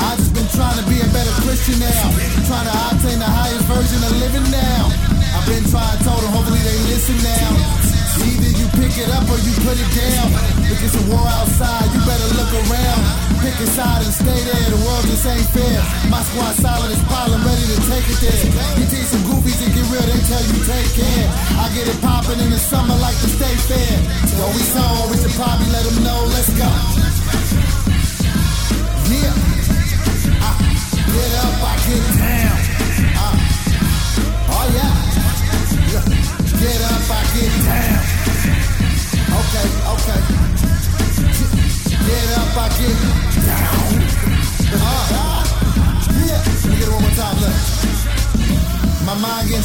[0.00, 2.08] I just been trying to be a better Christian now.
[2.48, 4.88] Trying to obtain the highest version of living now.
[5.36, 7.91] I've been trying, told them, hopefully they listen now.
[8.20, 10.28] Either you pick it up or you put it down.
[10.68, 13.00] If it's a war outside, you better look around.
[13.40, 14.68] Pick a side and stay there.
[14.68, 15.80] The world just ain't fair.
[16.12, 18.38] My squad solid as I'm ready to take it there.
[18.76, 21.26] You take some goofies and get real, they tell you take care.
[21.56, 23.96] I get it popping in the summer like the state fair.
[24.28, 26.20] So what we saw, we should probably let them know.
[26.28, 27.71] Let's go.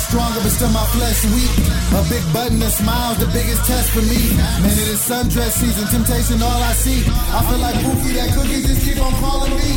[0.08, 1.52] Stronger, but still my flesh weak.
[2.00, 4.20] A big button that smiles, the biggest test for me.
[4.64, 7.04] Man, it is sundress season, temptation, all I see.
[7.36, 9.72] I feel like Pookie, that cookie just keep on calling me.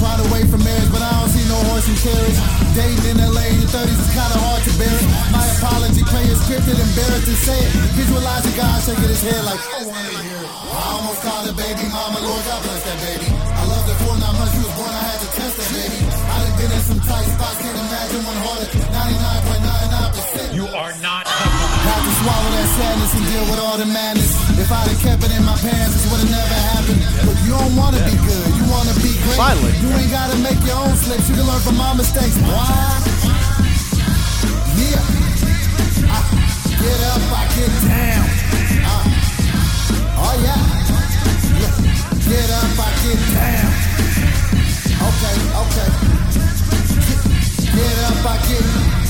[0.00, 2.38] Trying to wait for marriage, but I don't see no horse and carriage.
[2.74, 5.06] Dating in LA in your 30s is kinda hard to bear it.
[5.30, 7.70] My apology, play it scripted, embarrassed to say it.
[7.94, 10.50] Visualize a guy shaking his head like, I wanna hear it.
[10.74, 13.28] I almost called her baby mama, Lord God bless that baby.
[13.30, 15.98] I loved her for nine months, she was born, I had to test that baby.
[16.04, 18.68] I done been in some tight spots, can't imagine one harder.
[18.74, 19.63] 99.99%.
[22.94, 24.34] swallow and deal with all the madness.
[24.58, 27.00] If I'd have kept it in my pants, this would have never happened.
[27.26, 29.36] But you don't wanna be good, you wanna be great.
[29.36, 29.72] Finally.
[29.82, 32.36] You ain't gotta make your own slips, you can learn from my mistakes.
[32.38, 32.70] Why?
[34.78, 35.02] Yeah.
[36.06, 36.20] I
[36.78, 38.26] get up, I get down.
[38.84, 39.02] Uh,
[40.22, 40.62] oh yeah.
[41.60, 41.74] Yeah.
[42.30, 43.70] Get up, I get down.
[45.04, 45.90] Okay, okay.
[47.74, 48.66] Get up, I get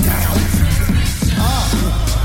[0.08, 0.36] down.
[1.38, 2.23] Uh.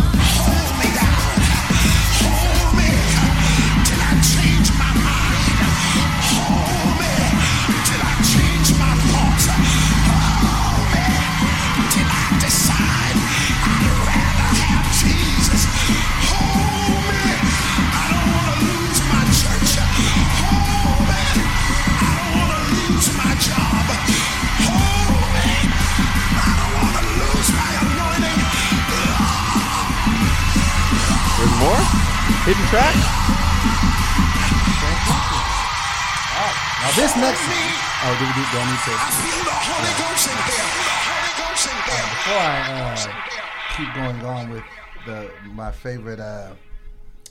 [32.50, 32.96] Hidden track?
[36.82, 37.46] Now this next.
[38.02, 38.42] Oh, do we do?
[38.50, 38.94] Do I need to?
[42.10, 42.98] Before I uh,
[43.78, 44.64] keep going on with
[45.06, 46.56] the my favorite uh,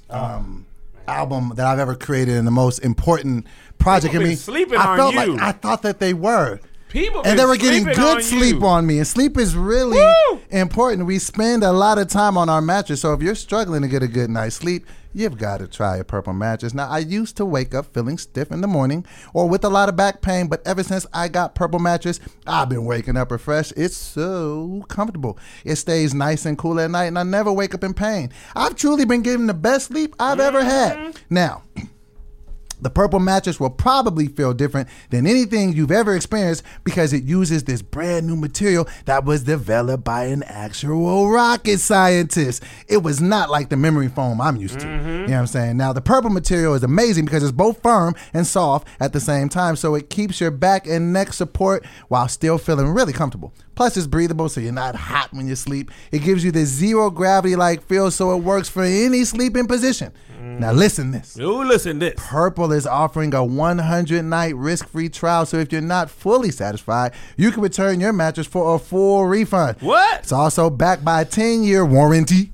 [0.08, 0.64] um,
[1.08, 3.48] album that I've ever created and the most important
[3.80, 5.32] project People in me, sleeping I on felt you.
[5.32, 6.60] like I thought that they were.
[6.90, 8.66] People and they were getting good on sleep you.
[8.66, 8.98] on me.
[8.98, 10.40] And sleep is really Woo!
[10.50, 11.06] important.
[11.06, 13.02] We spend a lot of time on our mattress.
[13.02, 16.04] So if you're struggling to get a good night's sleep, you've got to try a
[16.04, 16.74] purple mattress.
[16.74, 19.88] Now, I used to wake up feeling stiff in the morning or with a lot
[19.88, 23.72] of back pain, but ever since I got purple mattress, I've been waking up refreshed.
[23.76, 25.38] It's so comfortable.
[25.64, 28.32] It stays nice and cool at night, and I never wake up in pain.
[28.54, 30.96] I've truly been getting the best sleep I've ever had.
[30.96, 31.34] Mm-hmm.
[31.34, 31.62] Now,
[32.80, 37.64] the purple mattress will probably feel different than anything you've ever experienced because it uses
[37.64, 42.62] this brand new material that was developed by an actual rocket scientist.
[42.88, 44.86] It was not like the memory foam I'm used to.
[44.86, 45.08] You mm-hmm.
[45.08, 45.76] know what I'm saying?
[45.76, 49.48] Now, the purple material is amazing because it's both firm and soft at the same
[49.48, 53.52] time, so it keeps your back and neck support while still feeling really comfortable.
[53.78, 55.92] Plus, it's breathable, so you're not hot when you sleep.
[56.10, 60.12] It gives you the zero gravity like feel, so it works for any sleeping position.
[60.36, 60.58] Mm.
[60.58, 61.36] Now listen this.
[61.36, 62.14] You listen this.
[62.16, 65.46] Purple is offering a 100 night risk free trial.
[65.46, 69.80] So if you're not fully satisfied, you can return your mattress for a full refund.
[69.80, 70.22] What?
[70.22, 72.50] It's also backed by a 10 year warranty.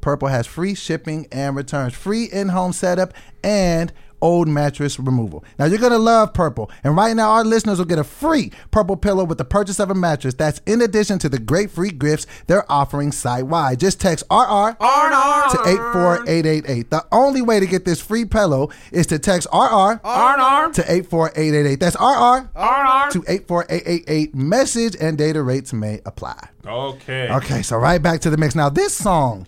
[0.00, 3.92] Purple has free shipping and returns, free in home setup, and
[4.24, 5.44] old mattress removal.
[5.58, 8.96] Now you're gonna love Purple, and right now our listeners will get a free Purple
[8.96, 10.34] pillow with the purchase of a mattress.
[10.34, 13.78] That's in addition to the great free gifts they're offering site wide.
[13.80, 16.90] Just text RR to 84888.
[16.90, 21.80] The only way to get this free pillow is to text RR Arn to 84888.
[21.80, 24.34] That's RR Arn to 84888.
[24.34, 26.48] Message and data rates may apply.
[26.66, 27.28] Okay.
[27.30, 28.54] Okay, so right back to the mix.
[28.54, 29.46] Now, this song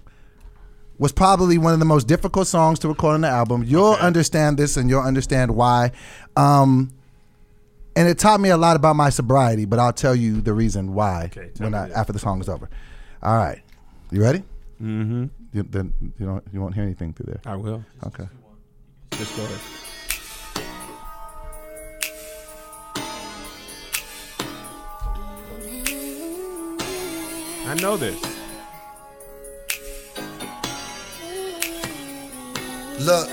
[0.99, 3.65] was probably one of the most difficult songs to record on the album.
[3.65, 5.93] You'll understand this and you'll understand why.
[6.37, 6.93] Um,
[7.95, 10.95] and it taught me a lot about my sobriety, but I'll tell you the reason
[10.95, 12.69] why Okay, when I, after the song is over.
[13.23, 13.61] All right,
[14.11, 14.43] you ready?
[14.83, 15.27] Mm-hmm.
[15.53, 17.41] You, then you don't you won't hear anything through there.
[17.47, 17.83] I will.
[18.07, 18.29] Okay.
[19.13, 19.61] Just go ahead.
[27.69, 28.36] I know this.
[32.99, 33.29] Look,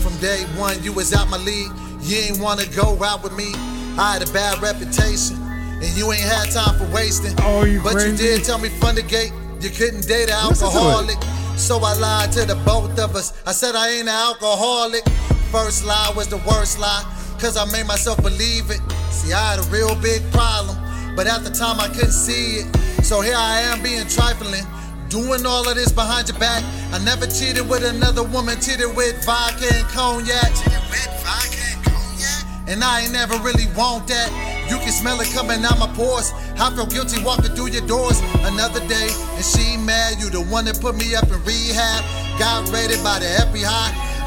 [0.00, 1.70] from day one, you was out my league.
[2.02, 3.52] You ain't wanna go out with me.
[3.96, 7.34] I had a bad reputation, and you ain't had time for wasting.
[7.40, 8.10] Oh, you but crazy.
[8.10, 10.80] you did tell me from the gate you couldn't date an Listen to it.
[10.80, 11.18] alcoholic.
[11.56, 13.32] So I lied to the both of us.
[13.46, 15.04] I said I ain't an alcoholic.
[15.50, 17.04] First lie was the worst lie,
[17.38, 18.80] cause I made myself believe it.
[19.10, 20.76] See, I had a real big problem,
[21.16, 23.04] but at the time I couldn't see it.
[23.04, 24.64] So here I am being trifling.
[25.08, 26.62] Doing all of this behind your back.
[26.92, 30.52] I never cheated with another woman, cheated with vodka and cognac.
[30.92, 32.68] With vodka and cognac?
[32.68, 34.28] And I ain't never really want that.
[34.68, 36.32] You can smell it coming out my pores.
[36.60, 38.20] I feel guilty walking through your doors.
[38.44, 40.20] Another day, and she mad.
[40.20, 42.04] You the one that put me up in rehab.
[42.38, 43.64] Got raided by the FBI.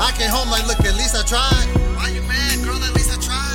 [0.01, 1.69] I came home like, look, at least I tried.
[1.93, 2.81] Why you mad, girl?
[2.81, 3.10] At least I tried.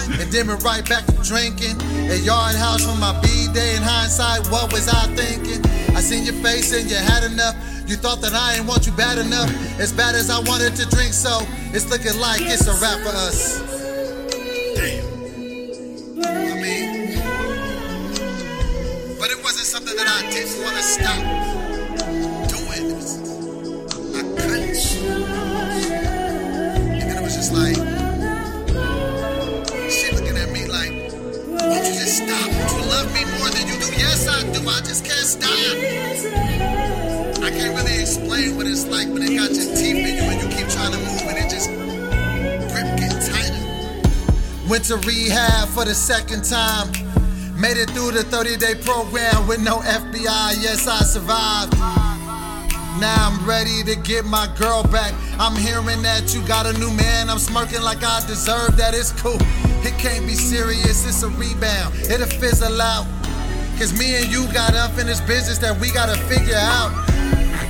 [0.08, 1.76] And then went right back to drinking.
[2.10, 3.76] A yard house from my B day.
[3.76, 5.60] In hindsight, what was I thinking?
[5.96, 7.56] I seen your face and you had enough.
[7.86, 9.50] You thought that I ain't want you bad enough.
[9.78, 11.40] As bad as I wanted to drink, so
[11.72, 13.60] it's looking like it's a wrap for us.
[14.74, 15.04] Damn.
[16.26, 17.18] I mean,
[19.18, 21.22] but it wasn't something that I didn't want to stop
[22.50, 22.90] doing.
[24.16, 24.76] I couldn't.
[27.02, 27.76] And it was just like,
[32.26, 32.50] stop?
[32.50, 33.88] You love me more than you do?
[33.96, 34.60] Yes, I do.
[34.68, 35.50] I just can't stop.
[37.42, 40.42] I can't really explain what it's like when it got your teeth in you and
[40.42, 41.70] you keep trying to move and it just
[42.72, 44.68] grip get tighter.
[44.68, 46.90] Went to rehab for the second time.
[47.58, 50.60] Made it through the 30 day program with no FBI.
[50.60, 51.72] Yes, I survived.
[53.00, 55.12] Now I'm ready to get my girl back.
[55.38, 57.28] I'm hearing that you got a new man.
[57.28, 58.94] I'm smirking like I deserve that.
[58.94, 59.38] It's cool.
[59.86, 61.06] It can't be serious.
[61.06, 61.94] It's a rebound.
[62.10, 63.06] It'll fizzle out.
[63.78, 66.90] Cause me and you got unfinished business that we gotta figure out.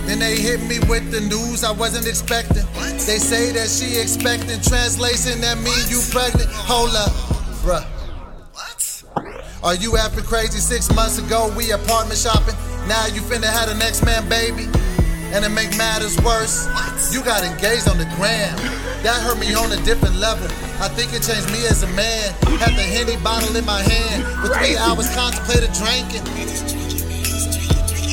[0.06, 2.64] Then they hit me with the news I wasn't expecting.
[3.04, 6.48] They say that she expecting translation that mean you pregnant.
[6.64, 7.12] Hold up,
[7.60, 7.84] bruh.
[8.56, 8.80] What?
[9.62, 10.58] Are you acting crazy?
[10.58, 12.56] Six months ago we apartment shopping.
[12.88, 14.64] Now you finna have the next man baby.
[15.36, 16.64] And to make matters worse,
[17.12, 18.56] you got engaged on the gram.
[19.06, 20.50] That hurt me on a different level.
[20.82, 22.26] I think it changed me as a man.
[22.58, 24.26] Had the Henny bottle in my hand.
[24.42, 26.26] For three hours contemplated drinking.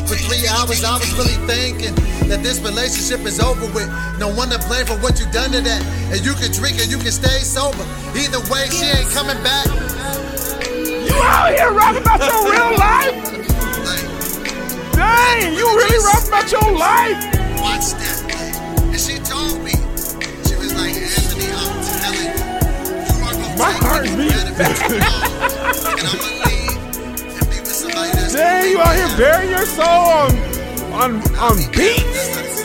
[0.05, 1.97] For three hours, I was really thinking
[2.29, 3.89] that this relationship is over with.
[4.21, 5.81] No one to blame for what you done to that.
[6.13, 7.81] And you can drink and you can stay sober.
[8.13, 9.65] Either way, she ain't coming back.
[10.69, 13.17] You out here rapping about your real life?
[14.93, 17.17] Dang, you really rapping about your life?
[17.57, 18.21] watch that.
[18.93, 19.73] And she told me,
[20.75, 22.53] like, Anthony, I'm telling you,
[23.05, 24.31] you are gonna My heart it beat.
[24.31, 25.21] you know.
[25.93, 26.77] And I'm gonna leave
[27.37, 30.31] and be with somebody that's Dang, you out here burying your soul on
[30.93, 32.27] on on beats.
[32.35, 32.63] That's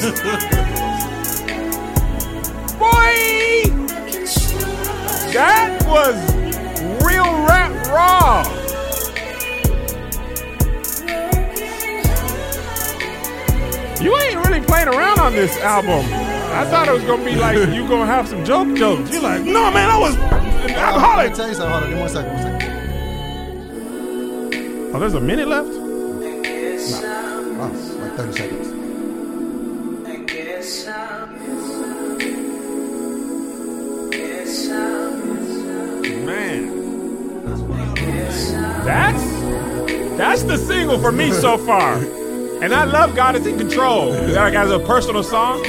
[5.40, 6.16] that was
[7.02, 8.44] real rap raw.
[14.02, 16.04] You ain't really playing around on this album.
[16.52, 19.10] I thought it was gonna be like you gonna have some joke jokes.
[19.12, 21.34] You're like, no man, I was an Let me alcoholic.
[21.34, 21.70] tell you something.
[21.72, 21.88] Hold on.
[21.88, 22.32] Give me one second.
[22.32, 22.42] One
[24.52, 24.94] second.
[24.94, 25.68] Oh, there's a minute left.
[27.62, 28.68] Oh, like 30 seconds.
[34.68, 34.89] Man.
[38.90, 41.94] That's that's the single for me so far.
[42.62, 44.10] And I love God is in control.
[44.10, 45.62] Like as a personal song.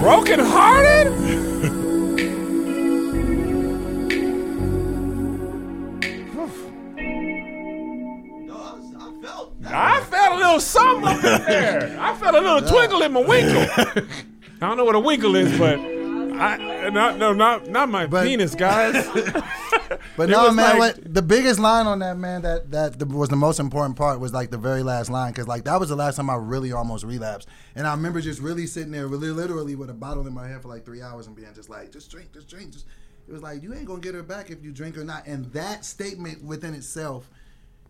[0.00, 1.08] Broken hearted?
[9.66, 11.96] I felt a little something up in there.
[12.00, 13.66] I felt a little twinkle in my winkle.
[13.76, 18.24] I don't know what a winkle is, but I not no not not my But-
[18.24, 18.94] penis, guys.
[20.16, 23.06] But It no, man, like- what, the biggest line on that, man, that that the,
[23.06, 25.88] was the most important part was like the very last line because like that was
[25.88, 29.30] the last time I really almost relapsed, and I remember just really sitting there, really
[29.30, 31.92] literally with a bottle in my hand for like three hours and being just like,
[31.92, 32.86] just drink, just drink, just.
[33.28, 35.46] It was like you ain't gonna get her back if you drink or not, and
[35.52, 37.30] that statement within itself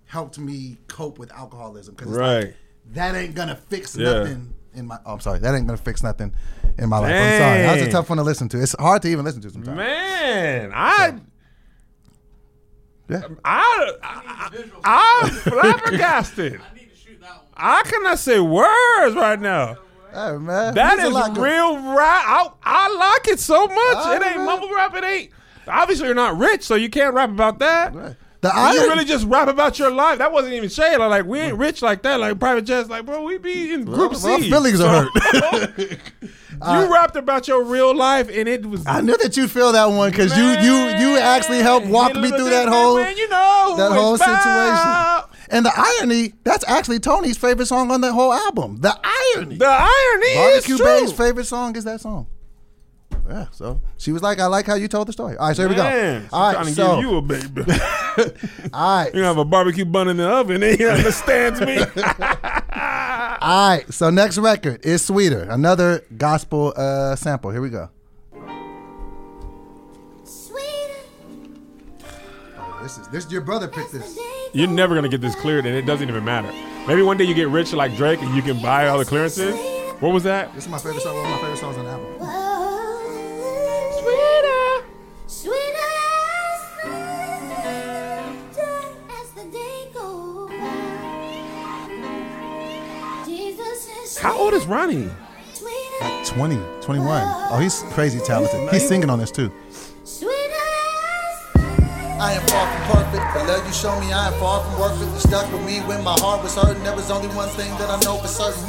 [0.06, 2.44] helped me cope with alcoholism because Right.
[2.46, 2.56] like,
[2.92, 4.12] that ain't gonna fix Yeah.
[4.12, 4.98] nothing in my.
[5.06, 6.34] Oh, I'm sorry, that ain't gonna fix nothing
[6.78, 7.12] in my life.
[7.14, 8.60] I'm sorry, that was a tough one to listen to.
[8.62, 9.76] It's hard to even listen to sometimes.
[9.76, 11.14] Man, I
[13.10, 13.16] Yeah.
[13.24, 14.50] Um, I, I,
[14.84, 16.60] I am flabbergasted.
[17.56, 19.76] I cannot say words right now.
[20.12, 22.24] Hey, man, That a is go- real rap.
[22.26, 23.96] I, I like it so much.
[23.96, 24.44] All it ain't right.
[24.44, 24.94] mumble rap.
[24.94, 25.30] It ain't.
[25.68, 27.92] Obviously, you're not rich, so you can't rap about that.
[27.92, 30.18] The But iron, you really just rap about your life.
[30.18, 30.96] That wasn't even shade.
[30.96, 32.18] Like we ain't rich like that.
[32.18, 32.88] Like private jets.
[32.88, 34.48] Like bro, we be in group well, C.
[34.50, 35.98] feelings are hurt.
[36.62, 38.86] you uh, rapped about your real life, and it was.
[38.86, 42.28] I knew that you'd feel that one because you you you actually helped walk me
[42.28, 44.42] through that whole man, you know, that whole it's about.
[44.42, 45.46] situation.
[45.52, 48.76] And the irony, that's actually Tony's favorite song on that whole album.
[48.80, 48.96] The
[49.34, 49.56] irony.
[49.56, 50.36] The irony is
[50.66, 50.86] Barbecue true.
[50.86, 52.28] Babe's favorite song is that song.
[53.28, 55.36] Yeah, so she was like, I like how you told the story.
[55.36, 56.36] All right, so here Man, we go.
[56.36, 57.62] All trying right, to so, give you a baby.
[58.72, 61.76] all right, you have a barbecue bun in the oven, and he understands me.
[63.40, 63.92] all right.
[63.92, 67.50] So next record is Sweeter, another gospel uh, sample.
[67.50, 67.90] Here we go.
[72.58, 74.18] Oh, this is this your brother picked this.
[74.52, 76.52] You're never gonna get this cleared, and it doesn't even matter.
[76.86, 79.54] Maybe one day you get rich like Drake, and you can buy all the clearances.
[80.00, 80.54] What was that?
[80.54, 81.16] This is my favorite song.
[81.16, 82.49] One of my favorite songs on the album.
[94.20, 95.08] How old is Ronnie?
[96.26, 97.22] 20, 21.
[97.50, 98.68] Oh, he's crazy talented.
[98.68, 99.50] He's singing on this too.
[102.20, 103.24] I am far from perfect.
[103.32, 105.08] The love you show me, I am far from worth it.
[105.08, 106.82] You stuck with me when my heart was hurting.
[106.84, 108.60] There was only one thing that I know for certain.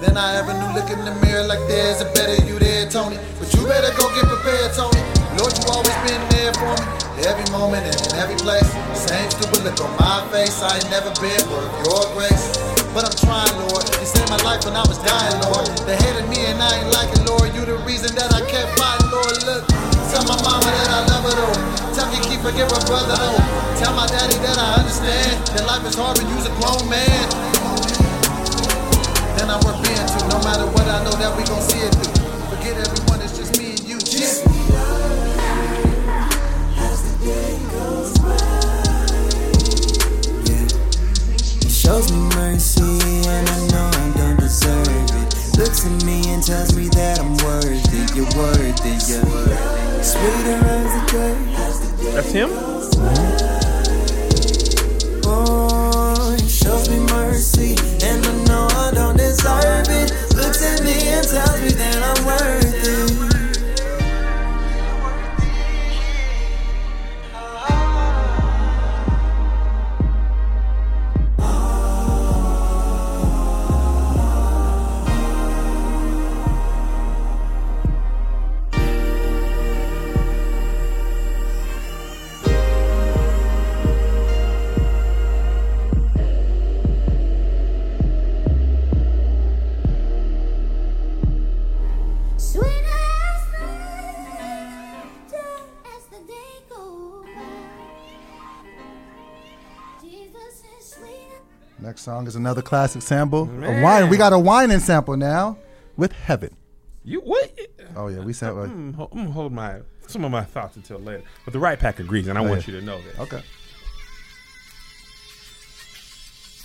[0.00, 3.20] Then I ever knew, look in the mirror like there's a better you there, Tony.
[3.38, 5.04] But you better go get prepared, Tony.
[5.36, 7.28] Lord, you always been there for me.
[7.28, 8.64] Every moment and in every place.
[8.96, 10.62] Same stupid look on my face.
[10.64, 12.69] I ain't never been worth your grace.
[12.92, 13.86] But I'm trying, Lord.
[13.86, 15.66] You saved my life when I was dying, Lord.
[15.86, 17.54] They hated me and I ain't like it, Lord.
[17.54, 19.38] You the reason that I kept fighting, Lord.
[19.46, 19.62] Look,
[20.10, 21.54] tell my mama that I love her, though.
[21.94, 23.38] Tell me keep forgive her brother, though.
[23.78, 27.26] Tell my daddy that I understand that life is hard when you's a grown man.
[29.38, 30.18] Then I'm worth being to.
[30.26, 32.26] No matter what, I know that we gon' see it through.
[32.50, 33.98] Forget everyone, it's just me and you.
[34.02, 34.50] Yeah.
[41.70, 42.82] Shows me mercy
[43.28, 45.58] and I know I don't deserve it.
[45.58, 48.16] Looks at me and tells me that I'm worth it.
[48.16, 50.02] You're worth it, yeah.
[50.02, 51.34] Sweeter as the day.
[52.14, 52.50] That's him.
[55.24, 60.10] Oh, it shows me mercy and I know I don't deserve it.
[60.34, 61.70] Looks at me and tells me
[102.00, 103.42] Next song is another classic sample.
[103.62, 104.08] A wine.
[104.08, 105.58] We got a whining sample now
[105.98, 106.56] with Heaven.
[107.04, 107.52] You what?
[107.94, 108.52] Oh yeah, we said.
[108.54, 111.24] Uh, I'm, I'm gonna hold my some of my thoughts until later.
[111.44, 112.72] But the right pack agrees, and I Oh, want yeah.
[112.72, 113.18] you to know that.
[113.20, 113.42] Okay.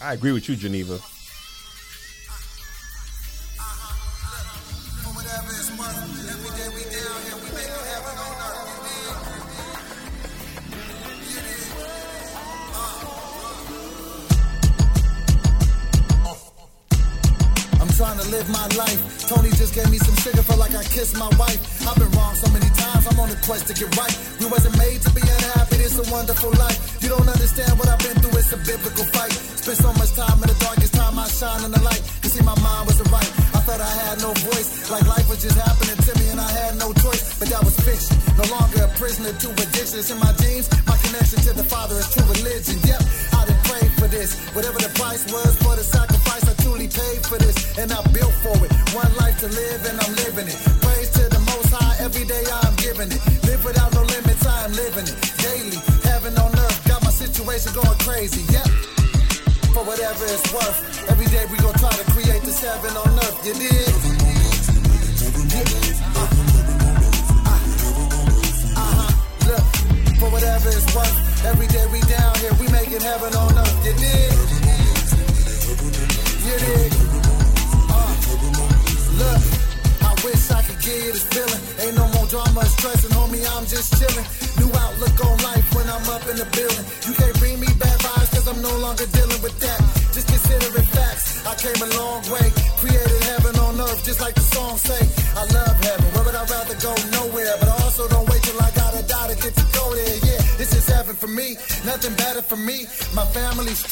[0.01, 0.99] I agree with you, Geneva.
[17.95, 18.99] Trying to live my life.
[19.27, 21.59] Tony just gave me some sugar, felt like I kissed my wife.
[21.87, 24.11] I've been wrong so many times, I'm on a quest to get right.
[24.39, 26.75] We wasn't made to be unhappy, it's a wonderful life.
[27.01, 29.31] You don't understand what I've been through, it's a biblical fight.
[29.31, 32.03] Spent so much time in the darkest time, I shine in the light.
[32.23, 33.31] You see, my mind wasn't right.
[33.55, 36.51] I thought I had no voice, like life was just happening to me and I
[36.51, 37.39] had no choice.
[37.39, 40.11] But that was fiction, no longer a prisoner to addictions.
[40.11, 42.75] In my dreams, my connection to the Father is true religion.
[42.83, 43.01] Yep,
[43.45, 44.35] Done prayed for this.
[44.55, 47.77] Whatever the price was for the sacrifice, I truly paid for this.
[47.77, 48.71] And I built for it.
[48.93, 50.57] One life to live and I'm living it.
[50.81, 53.21] Praise to the Most High, every day I'm giving it.
[53.45, 55.17] Live without no limits, I am living it.
[55.37, 58.41] Daily, heaven on earth, got my situation going crazy.
[58.51, 58.67] Yep.
[59.75, 63.45] For whatever it's worth, every day we gon' try to create this heaven on earth.
[63.45, 63.93] You dig?
[68.77, 69.11] Uh-huh.
[69.47, 69.63] Look,
[70.19, 73.85] for whatever it's worth, every day we down here, we making heaven on earth.
[73.85, 74.44] You dig?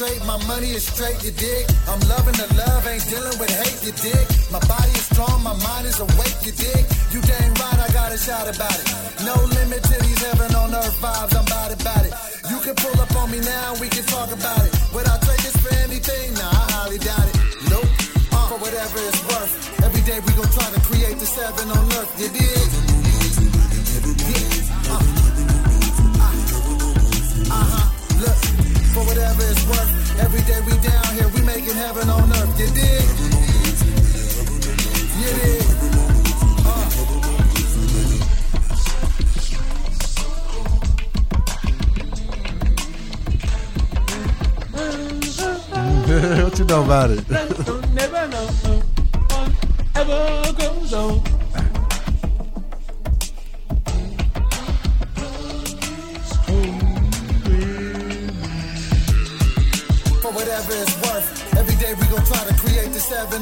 [0.04, 1.66] Straight, my money is straight, you dig?
[1.88, 4.26] I'm loving the love, ain't dealing with hate, you dig?
[4.52, 6.84] My body is strong, my mind is awake, you dig?
[7.12, 8.88] You dang right, I got a shot about it.
[9.24, 12.14] No limit to these heaven on earth vibes, I'm about it, about it.
[12.52, 14.72] You can pull up on me now, we can talk about it.
[14.94, 16.34] Would I trade this for anything?
[16.36, 17.36] Nah, I highly doubt it.
[17.72, 17.88] Nope.
[18.36, 19.54] Uh, for whatever it's worth.
[19.88, 22.68] Every day we gon' try to create this heaven on earth, you dig?
[24.28, 24.52] Yeah.
[24.92, 25.00] Uh.
[27.54, 27.86] Uh-huh.
[28.24, 28.40] Look,
[28.94, 29.93] for whatever it's worth,
[30.24, 32.60] every day we down here, we making heaven on earth.
[32.60, 33.08] You dig?
[35.20, 35.64] You dig?
[36.66, 36.90] Uh.
[46.44, 47.24] what you know about it?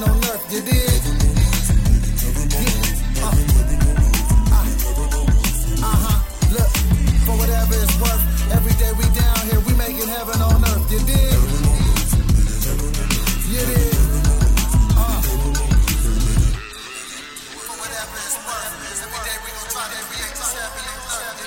[0.01, 0.51] Heaven on earth.
[0.51, 1.03] You dig?
[2.51, 2.69] Yeah.
[3.21, 3.35] Uh.
[4.51, 4.65] Uh.
[5.83, 6.17] Uh-huh.
[6.51, 6.71] Look,
[7.25, 10.91] for whatever it's worth, every day we down here, we making heaven on earth.
[10.91, 11.39] You dig?
[13.51, 13.93] You dig?
[14.97, 15.21] Uh.
[17.61, 18.73] For whatever it's worth,
[19.05, 21.41] every day we gon' try to create this heaven on earth.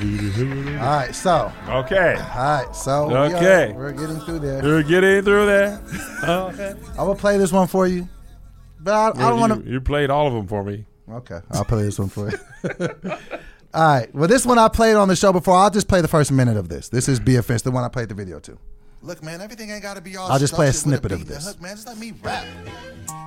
[0.00, 0.78] You dig?
[0.80, 1.52] All right, so
[1.84, 2.14] Okay.
[2.14, 3.72] all right, so we are- Okay.
[3.76, 4.64] we're getting through there.
[4.64, 5.80] You're getting through there.
[6.24, 6.74] Okay.
[6.90, 8.08] I'm gonna play this one for you,
[8.80, 9.66] but I, I don't want to.
[9.66, 10.86] You, you played all of them for me.
[11.10, 12.38] Okay, I'll play this one for you.
[13.72, 14.12] All right.
[14.14, 15.54] Well, this one I played on the show before.
[15.56, 16.88] I'll just play the first minute of this.
[16.88, 18.58] This is BFS, the one I played the video to.
[19.02, 21.26] Look, man, everything ain't gotta be all I'll just play a structured with snippet of
[21.26, 21.46] this.
[21.46, 22.44] Hook, man, just let me rap.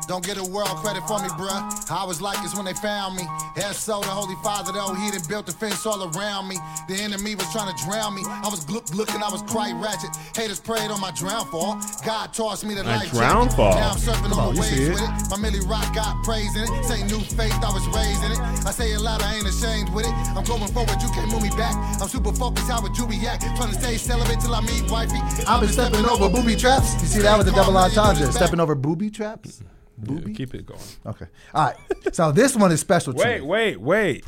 [0.07, 1.63] Don't get a world credit for me, bruh.
[1.89, 3.23] I was like this when they found me.
[3.55, 6.57] And so the Holy Father, though, he done built a fence all around me.
[6.87, 8.23] The enemy was trying to drown me.
[8.27, 10.11] I was gluck looking, I was quite ratchet.
[10.35, 11.79] Haters prayed on my drownfall.
[12.05, 13.73] God tossed me the My life drownfall?
[13.73, 13.79] jacket.
[13.79, 15.11] Now I'm surfing on, on, the waves with it.
[15.31, 16.83] My Millie Rock got praise in it.
[16.83, 18.39] Say new faith, I was raised in it.
[18.67, 20.13] I say it loud, I ain't ashamed with it.
[20.35, 21.75] I'm going forward, you can't move me back.
[22.01, 23.47] I'm super focused, how would you react?
[23.55, 25.19] Trying to stay celibate till I meet wifey.
[25.47, 26.93] I've been stepping over booby traps.
[27.01, 28.29] You see that was the double entendre.
[28.31, 29.61] Stepping over booby traps.
[30.05, 30.79] Yeah, keep it going.
[31.05, 31.25] Okay.
[31.53, 31.75] All right.
[32.15, 33.47] So this one is special to Wait, me.
[33.47, 34.25] wait, wait.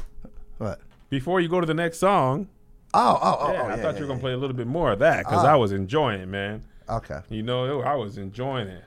[0.59, 0.79] What?
[1.09, 2.47] Before you go to the next song,
[2.93, 3.51] Oh, oh, oh.
[3.51, 4.21] yeah, oh, I thought yeah, you were gonna yeah.
[4.21, 5.51] play a little bit more of that because Ah.
[5.51, 6.63] I was enjoying it, man.
[6.89, 7.19] Okay.
[7.29, 8.83] You know, I was enjoying it.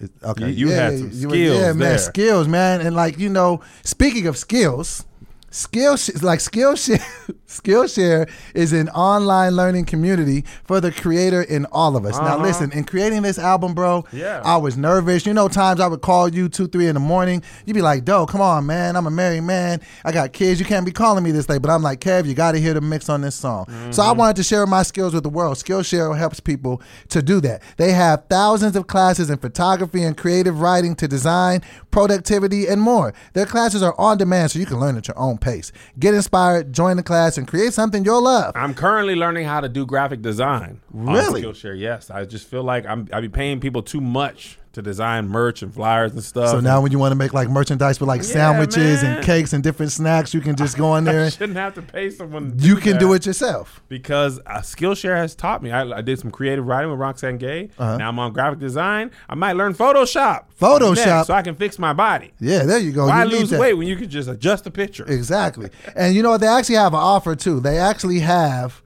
[0.00, 0.48] It- Okay.
[0.50, 1.98] You- you had some were- skills yeah, man, there.
[1.98, 5.04] skills, man, and like you know, speaking of skills,
[5.52, 7.02] Skillshare, like Skillshare,
[7.46, 12.16] Skillshare is an online learning community for the creator in all of us.
[12.18, 12.42] Now, Uh-huh.
[12.42, 14.40] listen, in creating this album, bro, Yeah.
[14.44, 15.26] I was nervous.
[15.26, 17.42] You know, times I would call you two, three in the morning.
[17.66, 18.96] You'd be like, "Doe, come on, man.
[18.96, 19.80] I'm a married man.
[20.06, 20.58] I got kids.
[20.58, 22.72] You can't be calling me this late." But I'm like, "Kev, you got to hear
[22.72, 25.58] the mix on this song." So I wanted to share my skills with the world.
[25.58, 26.80] Skillshare helps people
[27.10, 27.60] to do that.
[27.76, 33.12] They have thousands of classes in photography and creative writing to design, productivity, and more.
[33.34, 35.72] Their classes are on demand, so you can learn at your own pace.
[35.98, 38.52] Get inspired, join the class, and create something you'll love.
[38.56, 40.80] I'm currently learning how to do graphic design.
[40.90, 41.44] Really?
[41.44, 41.52] on?
[41.52, 42.10] Skillshare, yes.
[42.10, 45.72] I just feel like I'm I be paying people too much to design merch and
[45.72, 46.48] flyers and stuff.
[46.50, 49.16] So now, when you want to make like merchandise with like Yeah, sandwiches man.
[49.18, 51.26] and cakes and different snacks, you can just go in there.
[51.26, 52.56] I shouldn't have to pay someone.
[52.56, 53.82] to You can do it yourself.
[53.88, 55.70] because uh, Skillshare has taught me.
[55.70, 57.70] I, I did some creative writing with Roxane Gay.
[57.78, 57.96] Uh-huh.
[57.98, 59.10] Now I'm on graphic design.
[59.28, 60.44] I might learn Photoshop.
[60.60, 60.96] Photoshop.
[61.06, 62.32] next so I can fix my body.
[62.40, 63.06] Yeah, there you go.
[63.06, 63.60] Why you lose that.
[63.60, 65.04] weight when you can just adjust the picture?
[65.06, 65.70] Exactly.
[65.94, 66.40] And you know what?
[66.40, 67.60] They actually have an offer too.
[67.60, 68.80] They actually have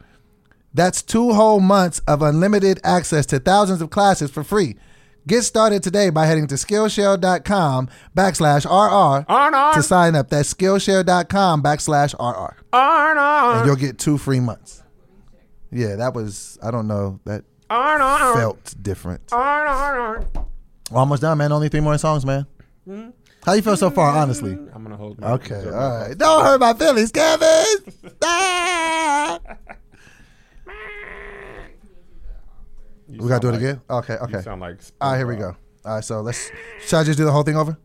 [0.75, 4.77] that's two whole months of unlimited access to thousands of classes for free.
[5.27, 9.25] Get started today by heading to Skillshare.com backslash RR
[9.75, 10.29] to sign up.
[10.31, 12.57] That's Skillshare.com backslash RR.
[13.59, 14.85] And you'll get two free months.
[15.73, 17.45] Yeah, that was, I don't know, that
[18.37, 19.23] felt different.
[20.93, 21.51] We're almost done, man.
[21.51, 22.47] Only three more songs, man.
[23.45, 24.53] How you feel so far, honestly?
[24.53, 25.21] I'm gonna hold.
[25.21, 26.17] My Okay, all right.
[26.17, 27.65] Don't hurt my feelings, Kevin.
[28.25, 29.39] Ah!
[33.09, 33.81] You We gotta do it sound again.
[33.89, 34.41] Okay, okay.
[34.43, 34.81] Sound like.
[35.01, 35.57] All right, here we go.
[35.85, 36.51] All right, so let's.
[36.81, 37.79] Should I just do the whole thing over?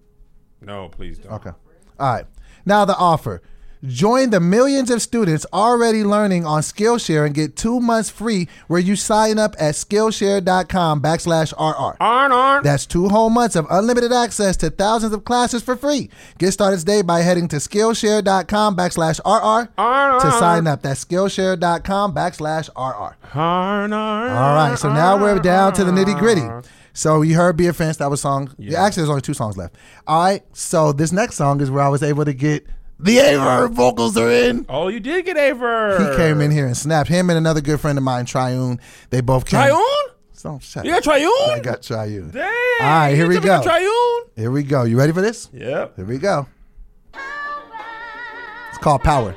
[0.61, 1.33] No, please don't.
[1.33, 1.51] Okay.
[1.99, 2.25] All right.
[2.65, 3.41] Now the offer.
[3.83, 8.79] Join the millions of students already learning on Skillshare and get two months free where
[8.79, 11.97] you sign up at Skillshare.com backslash RR.
[11.99, 12.63] Arn, arn.
[12.63, 16.11] That's two whole months of unlimited access to thousands of classes for free.
[16.37, 20.83] Get started today by heading to Skillshare.com backslash RR Arn, to sign up.
[20.83, 23.17] That's Skillshare.com backslash RR.
[23.33, 26.47] Arn, arn, All right, so now we're down to the nitty gritty.
[26.93, 28.53] So you heard "Be a Fence." That was song.
[28.59, 28.83] Yeah.
[28.83, 29.75] Actually, there's only two songs left.
[30.05, 32.67] All right, so this next song is where I was able to get
[33.01, 34.65] the A Verb vocals are in.
[34.69, 36.11] Oh, you did get A Verb.
[36.11, 37.09] He came in here and snapped.
[37.09, 38.79] Him and another good friend of mine, Triune.
[39.09, 39.59] They both came.
[39.59, 39.83] Triune?
[40.33, 41.03] So shut You up.
[41.03, 41.51] got Triune?
[41.51, 42.31] I got Triune.
[42.31, 42.43] Dang.
[42.81, 43.63] All right, here we took me to go.
[43.63, 44.21] Triune?
[44.35, 44.83] Here we go.
[44.83, 45.49] You ready for this?
[45.53, 45.95] Yep.
[45.97, 46.47] Here we go.
[48.69, 49.35] It's called Power.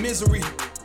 [0.00, 0.40] Misery.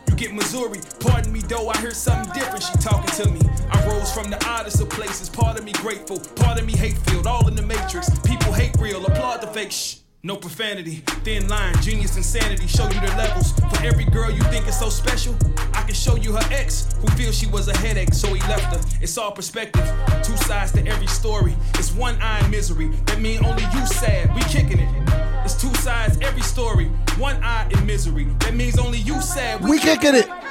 [0.08, 0.80] You get Missouri.
[1.00, 2.64] Pardon me, though, I heard something different.
[2.64, 3.42] She talking to me.
[3.72, 5.30] I rose from the oddest of places.
[5.30, 7.28] Part of me grateful, part of me hate filled.
[7.28, 8.10] All in the matrix.
[8.20, 9.06] People hate real.
[9.06, 9.72] Applaud the fake.
[9.72, 9.98] Shh.
[10.26, 12.66] No profanity, thin line, genius insanity.
[12.66, 13.52] Show you the levels.
[13.52, 15.36] For every girl you think is so special,
[15.72, 18.76] I can show you her ex who feels she was a headache, so he left
[18.76, 18.82] her.
[19.04, 19.88] It's all perspective,
[20.24, 21.56] two sides to every story.
[21.76, 24.34] It's one eye in misery, that mean only you sad.
[24.34, 25.25] We kicking it.
[25.46, 26.90] It's two sides every story,
[27.22, 28.26] one eye in misery.
[28.40, 29.62] That means only you sad.
[29.62, 30.26] We kicking it.
[30.26, 30.42] yeah,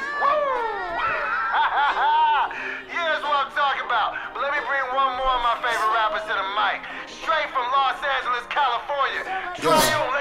[2.95, 4.15] that's what I'm talking about.
[4.31, 6.87] But let me bring one more of my favorite rappers to the mic.
[7.11, 9.27] Straight from Los Angeles, California.
[9.59, 10.14] Triune, let's go.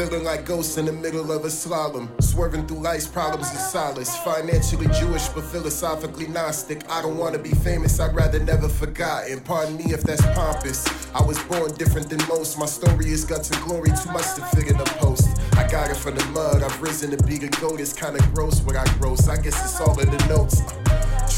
[0.00, 2.08] Feeling like ghosts in the middle of a slalom.
[2.22, 4.16] Swerving through life's problems in solace.
[4.20, 6.90] Financially Jewish, but philosophically Gnostic.
[6.90, 9.40] I don't wanna be famous, I'd rather never forgotten.
[9.40, 10.86] Pardon me if that's pompous.
[11.14, 12.58] I was born different than most.
[12.58, 15.28] My story is guts and glory, too much to in a post.
[15.52, 17.78] I got it from the mud, I've risen to be the goat.
[17.78, 19.28] It's kinda gross what I gross.
[19.28, 20.62] I guess it's all in the notes.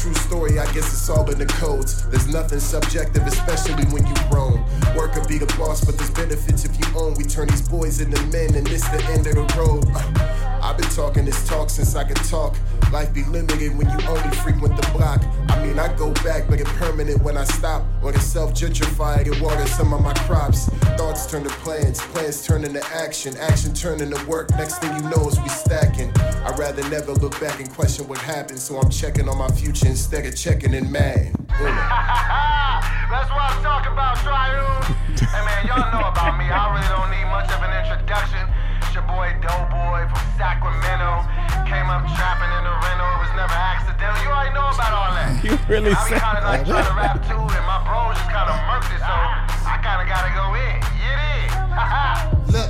[0.03, 2.05] True story, I guess it's all in the codes.
[2.09, 4.61] There's nothing subjective, especially when you grown.
[4.97, 7.13] Work could be the boss, but there's benefits if you own.
[7.13, 9.85] We turn these boys into men, and this the end of the road.
[9.95, 12.55] Uh, I've been talking this talk since I could talk.
[12.93, 15.21] Life be limited when you only frequent the block.
[15.49, 17.83] I mean, I go back, but it permanent when I stop.
[18.01, 20.69] Or the self gentrified and water some of my crops.
[20.95, 24.51] Thoughts turn to plans, plans turn into action, action turn into work.
[24.51, 26.17] Next thing you know is we stacking.
[26.17, 29.87] I'd rather never look back and question what happened, so I'm checking on my future
[29.87, 31.35] instead of checking in man.
[31.49, 34.83] That's what I'm talking about, Triune.
[35.27, 36.45] hey man, y'all know about me.
[36.45, 38.47] I really don't need much of an introduction.
[38.93, 41.25] It's your boy Doughboy from Sacramento.
[41.65, 43.09] Came up trapping in the rental.
[43.09, 44.21] It was never accidental.
[44.21, 45.33] You already know about all that.
[45.43, 48.29] You really I be said kinda like trying to rap too, and my bros just
[48.29, 49.17] kinda murked it, so
[49.65, 50.77] I kinda gotta go in.
[51.01, 52.53] Get in.
[52.53, 52.69] Look,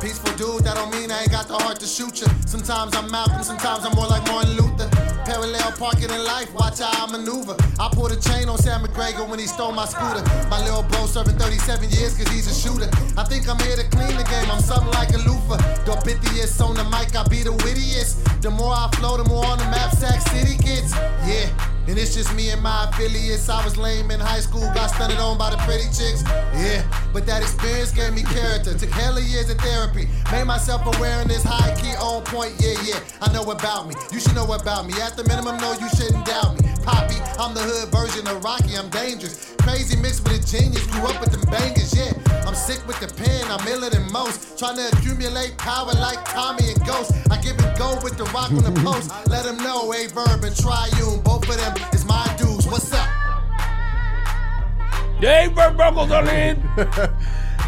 [0.00, 2.26] peaceful dude, that don't mean I ain't got the heart to shoot you.
[2.46, 4.88] Sometimes I'm Malcolm, sometimes I'm more like Martin Luther.
[5.28, 7.54] Parallel parking in life, watch how I maneuver.
[7.78, 10.24] I pulled a chain on Sam McGregor when he stole my scooter.
[10.48, 12.88] My little bro serving 37 years cause he's a shooter.
[13.16, 15.60] I think I'm here to clean the game, I'm something like a loofah.
[15.84, 18.24] The bittiest on the mic, I be the wittiest.
[18.42, 20.96] The more I flow, the more on the map Sac City gets.
[21.28, 21.69] Yeah.
[21.88, 23.48] And it's just me and my affiliates.
[23.48, 26.22] I was lame in high school, got stunted on by the pretty chicks.
[26.54, 28.76] Yeah, but that experience gave me character.
[28.76, 30.08] Took hella years of therapy.
[30.30, 32.54] Made myself aware in this high key on point.
[32.60, 33.94] Yeah, yeah, I know about me.
[34.12, 34.94] You should know about me.
[35.00, 36.68] At the minimum, no, you shouldn't doubt me.
[36.84, 38.76] Poppy, I'm the hood version of Rocky.
[38.76, 39.56] I'm dangerous.
[39.58, 40.86] Crazy mixed with a genius.
[40.86, 42.12] Grew up with them bangers, yeah.
[42.50, 44.58] I'm sick with the pen, I'm iller than most.
[44.58, 47.12] Trying to accumulate power like Tommy and Ghost.
[47.30, 49.12] I give it go with the rock on the post.
[49.28, 51.22] Let them know, A Verb and Triune.
[51.22, 52.66] Both of them is my dudes.
[52.66, 53.08] What's up?
[55.20, 56.60] Dave Buckles on in.
[56.76, 56.86] All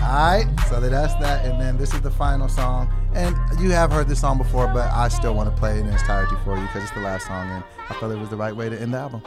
[0.01, 2.93] right, so that's that, and then this is the final song.
[3.15, 5.87] And you have heard this song before, but I still want to play it in
[5.87, 8.37] its entirety for you because it's the last song, and I felt it was the
[8.37, 9.23] right way to end the album.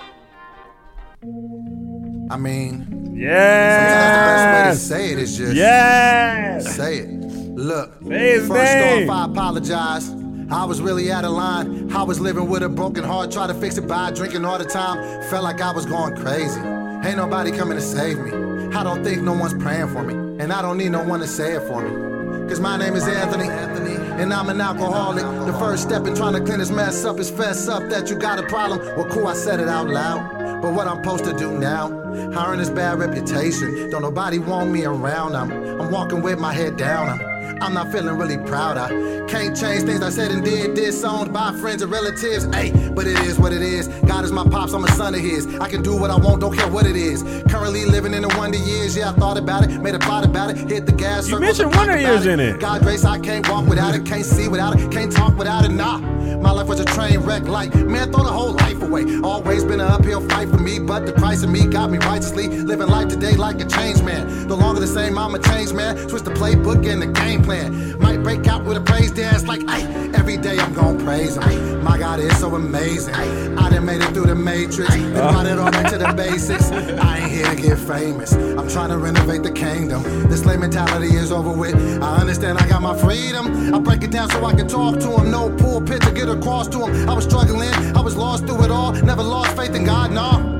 [2.29, 3.75] I mean, Yes.
[3.75, 6.75] sometimes the best way to say it is just Yes.
[6.75, 7.09] say it.
[7.55, 9.09] Look, first name.
[9.09, 10.11] off, I apologize.
[10.51, 11.91] I was really out of line.
[11.95, 14.65] I was living with a broken heart, trying to fix it by drinking all the
[14.65, 14.97] time.
[15.29, 16.59] Felt like I was going crazy.
[16.59, 18.31] Ain't nobody coming to save me.
[18.75, 20.13] I don't think no one's praying for me,
[20.43, 22.47] and I don't need no one to say it for me.
[22.49, 23.84] Cause my name is Anthony, Anthony,
[24.19, 25.23] and I'm an alcoholic.
[25.45, 28.15] The first step in trying to clean this mess up is fess up that you
[28.15, 28.79] got a problem.
[28.95, 30.61] Well, cool, I said it out loud.
[30.61, 31.89] But what I'm supposed to do now?
[32.31, 33.89] Hiring this bad reputation.
[33.89, 35.35] Don't nobody want me around.
[35.35, 37.09] I'm, I'm walking with my head down.
[37.09, 38.77] I'm, I'm not feeling really proud.
[38.77, 38.89] I
[39.27, 40.75] can't change things I said and did.
[40.75, 42.45] Disowned by friends and relatives.
[42.53, 43.87] Hey, but it is what it is.
[44.05, 45.47] God is my pops, I'm a son of his.
[45.59, 47.23] I can do what I want, don't care what it is.
[47.49, 48.95] Currently living in the wonder years.
[48.95, 50.69] Yeah, I thought about it, made a plot about it.
[50.69, 51.27] Hit the gas.
[51.27, 52.59] You mentioned Wonder Years in it.
[52.59, 54.05] God grace, I can't walk without it.
[54.05, 54.91] Can't see without it.
[54.91, 55.71] Can't talk without it.
[55.71, 55.99] Nah.
[56.45, 57.43] My life was a train wreck.
[57.43, 59.03] Like, man, throw the whole life away.
[59.23, 62.47] Always been an uphill fight for me, but the Christ in me got me righteously.
[62.47, 64.47] Living life today like a changed man.
[64.47, 65.97] No longer the same, I'm a changed man.
[66.09, 67.97] Switch the playbook and the game plan.
[67.99, 69.81] Might break out with a praise dance like, ay,
[70.15, 71.83] every day I'm gonna praise him.
[71.83, 73.13] My God is so amazing.
[73.15, 74.89] I done made it through the matrix.
[74.89, 76.71] Then brought it all back to the basics.
[76.71, 78.33] I ain't here to get famous.
[78.33, 80.03] I'm trying to renovate the kingdom.
[80.29, 81.75] This slave mentality is over with.
[82.01, 83.73] I understand I got my freedom.
[83.75, 85.29] I break it down so I can talk to him.
[85.31, 87.07] No pulpit to get across to him.
[87.07, 87.73] I was struggling.
[87.95, 88.91] I was lost through it all.
[88.93, 90.55] Never lost faith in God, no.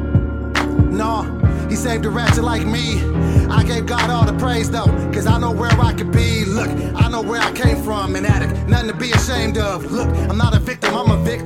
[0.95, 1.23] No,
[1.67, 3.01] he saved a ratchet like me.
[3.49, 6.45] I gave God all the praise though, cause I know where I could be.
[6.45, 9.91] Look, I know where I came from, an addict, nothing to be ashamed of.
[9.91, 11.45] Look, I'm not a victim, I'm a victor.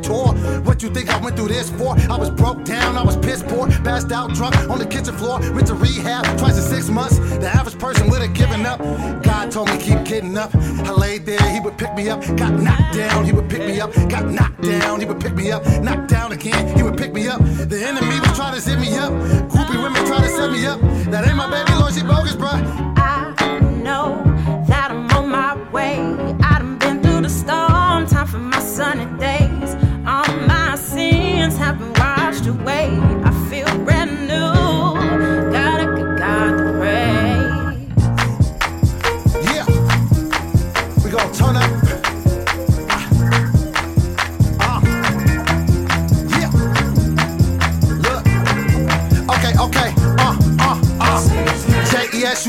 [0.64, 1.98] What you think I went through this for?
[2.10, 5.40] I was broke down, I was piss poor, passed out drunk on the kitchen floor,
[5.54, 7.20] went to rehab twice in six months.
[7.20, 8.80] The average person would have given up.
[9.24, 10.54] God told me keep getting up.
[10.56, 12.22] I laid there, he would pick me up.
[12.38, 13.94] Got knocked down, he would pick me up.
[14.10, 15.66] Got knocked down, he would pick me up.
[15.82, 17.40] Knocked down again, he would pick me up.
[17.42, 19.12] The enemy was trying to zip me up.
[19.52, 20.80] Groupie women trying to set me up.
[21.12, 22.62] That ain't my baby, Lord, she bogus, bruh.
[22.98, 24.24] I know
[24.68, 25.98] that I'm on my way.
[26.42, 29.76] I done been through the storm, time for my sunny days.
[30.08, 33.19] All my sins have been washed away.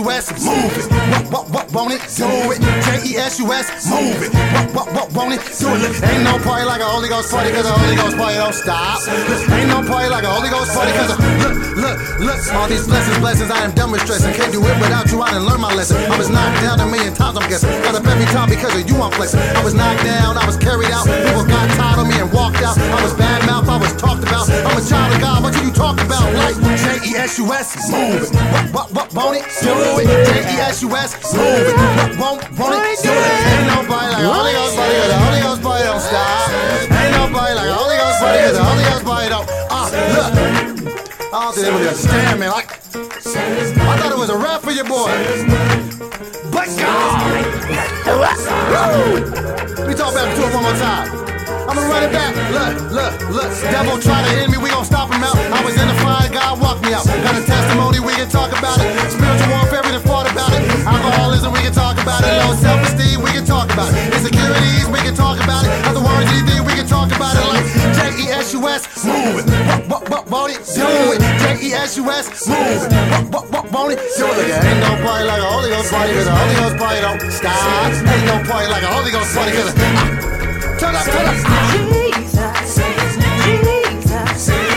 [0.01, 0.89] J-E-S-U-S, move it.
[1.29, 2.01] What, what, what, won't it?
[2.17, 2.61] Do it.
[2.89, 4.33] J-E-S-U-S, move it.
[4.33, 5.45] What, what, what, won't it?
[5.61, 5.93] Do it.
[6.09, 9.05] Ain't no party like a Holy Ghost party, cause a Holy Ghost party don't stop.
[9.05, 12.41] Ain't no party like a Holy Ghost party, cause a, look, look, look.
[12.57, 14.33] All these blessings, blessings, I am done with stressing.
[14.33, 16.01] Can't do it without you, I didn't learn my lesson.
[16.09, 17.69] I was knocked down a million times, I'm guessing.
[17.85, 19.41] Got up every time because of you, I'm flexing.
[19.53, 21.05] I was knocked down, I was carried out.
[21.05, 22.81] People got tired of me and walked out.
[22.81, 24.49] I was bad mouth, I was talked about.
[24.49, 26.25] I'm a child of God, what you talk about?
[26.33, 28.33] Like J-E-S-U-S, move it.
[28.73, 29.45] What, what, what, won't it?
[29.61, 29.90] Do it.
[29.99, 31.75] J-E-S-U-S, move it.
[32.19, 32.99] Won't, won't it?
[33.03, 33.17] Do it.
[33.17, 36.51] Ain't nobody like Holy Ghost party, cause the Holy Ghost party don't stop.
[36.91, 39.47] Ain't nobody like Holy Ghost party, cause the Holy Ghost party don't.
[39.71, 40.33] Ah, look.
[41.33, 42.51] I don't think they really understand, man.
[42.51, 45.11] Like, I thought it was a rap for your boy.
[46.51, 47.71] But God!
[48.71, 49.87] Woo!
[49.87, 51.07] We talk back to it one more time.
[51.71, 52.35] I'ma run it back.
[52.51, 53.51] Look, look, look.
[53.71, 55.39] Devil try to hit me, we gon' stop him out.
[55.39, 57.07] I was in the fire, God walked me out.
[57.07, 58.91] Got a testimony, we can talk about it.
[59.07, 60.67] Spiritual warfare, we done fought about it.
[60.83, 62.35] Alcoholism, we can talk about it.
[62.43, 64.19] Low self-esteem, we can talk about it.
[64.19, 65.71] Insecurities, we can talk about it.
[65.87, 67.47] Other words, anything, we can talk about it.
[67.47, 67.63] Like
[68.19, 69.47] J-E-S-U-S, move it.
[69.87, 70.67] What, what, what, won't it?
[70.75, 71.23] Do it.
[71.39, 72.91] J-E-S-U-S, move it.
[73.31, 74.03] What, what, what, won't it?
[74.19, 74.59] Do it.
[74.59, 77.95] Ain't no party like a Holy Ghost party, cause a Holy Ghost party don't stop.
[77.95, 80.40] Ain't no party like a Holy Ghost party, cause a,
[80.83, 81.35] up, turn up.
[81.45, 81.81] Ah.
[81.93, 84.71] Jesus, Jesus, Jesus,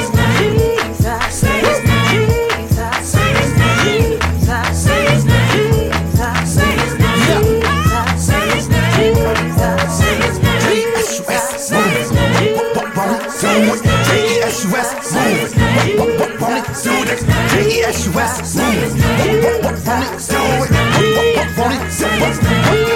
[10.64, 12.56] J-E-S-U-S, move it.
[12.56, 13.32] What, what, won't it?
[13.42, 13.80] Do it.
[14.08, 16.00] J-E-S-U-S, move it.
[16.00, 16.84] What, what, what, won't it?
[16.84, 17.20] Do it.
[17.50, 18.92] J-E-S-U-S, move it.
[19.44, 20.30] What, what, what, won't it?
[20.30, 20.70] Do it.
[20.70, 21.98] What, what, what, won't it?
[21.98, 22.20] Do it.
[22.20, 22.93] What, what,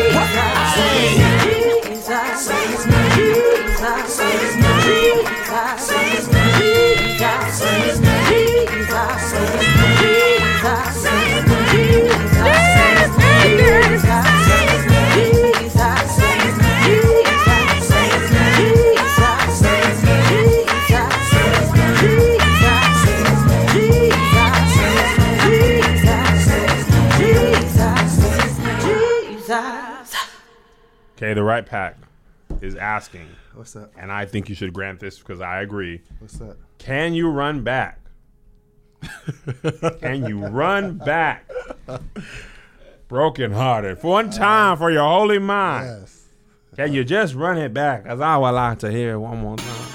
[31.17, 31.97] Okay, the right pack
[32.61, 33.89] is asking, What's that?
[33.97, 36.01] and I think you should grant this because I agree.
[36.19, 36.57] What's that?
[36.77, 37.99] Can you run back?
[39.99, 41.49] Can you run back?
[43.07, 43.99] Broken hearted.
[43.99, 46.01] For one time for your holy mind.
[46.01, 46.25] Yes.
[46.75, 48.05] Can you just run it back?
[48.05, 49.86] As I would like to hear it one more time.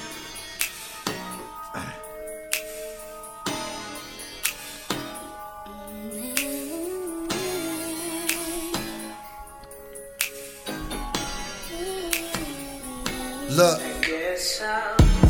[13.62, 13.78] Look,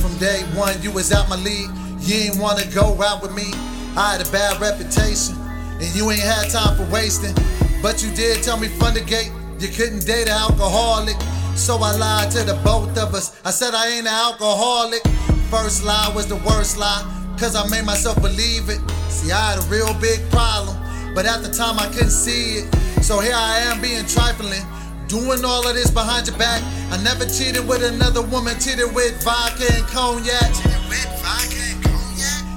[0.00, 1.68] from day one, you was out my league.
[2.00, 3.52] You ain't wanna go out with me.
[3.94, 7.34] I had a bad reputation, and you ain't had time for wasting.
[7.82, 11.16] But you did tell me from the gate you couldn't date an alcoholic.
[11.56, 13.38] So I lied to the both of us.
[13.44, 15.02] I said I ain't an alcoholic.
[15.50, 17.04] First lie was the worst lie,
[17.38, 18.80] cause I made myself believe it.
[19.10, 20.74] See, I had a real big problem,
[21.14, 23.04] but at the time I couldn't see it.
[23.04, 24.64] So here I am being trifling.
[25.12, 26.64] Doing all of this behind your back.
[26.88, 30.48] I never cheated with another woman, cheated with vodka and cognac.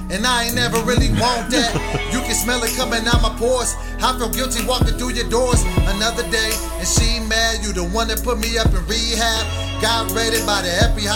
[0.08, 1.68] And I ain't never really want that.
[2.16, 3.76] You can smell it coming out my pores.
[4.00, 5.60] I feel guilty walking through your doors.
[5.84, 6.48] Another day,
[6.80, 7.60] and she mad.
[7.60, 9.44] You the one that put me up in rehab.
[9.84, 11.12] Got raided by the FBI.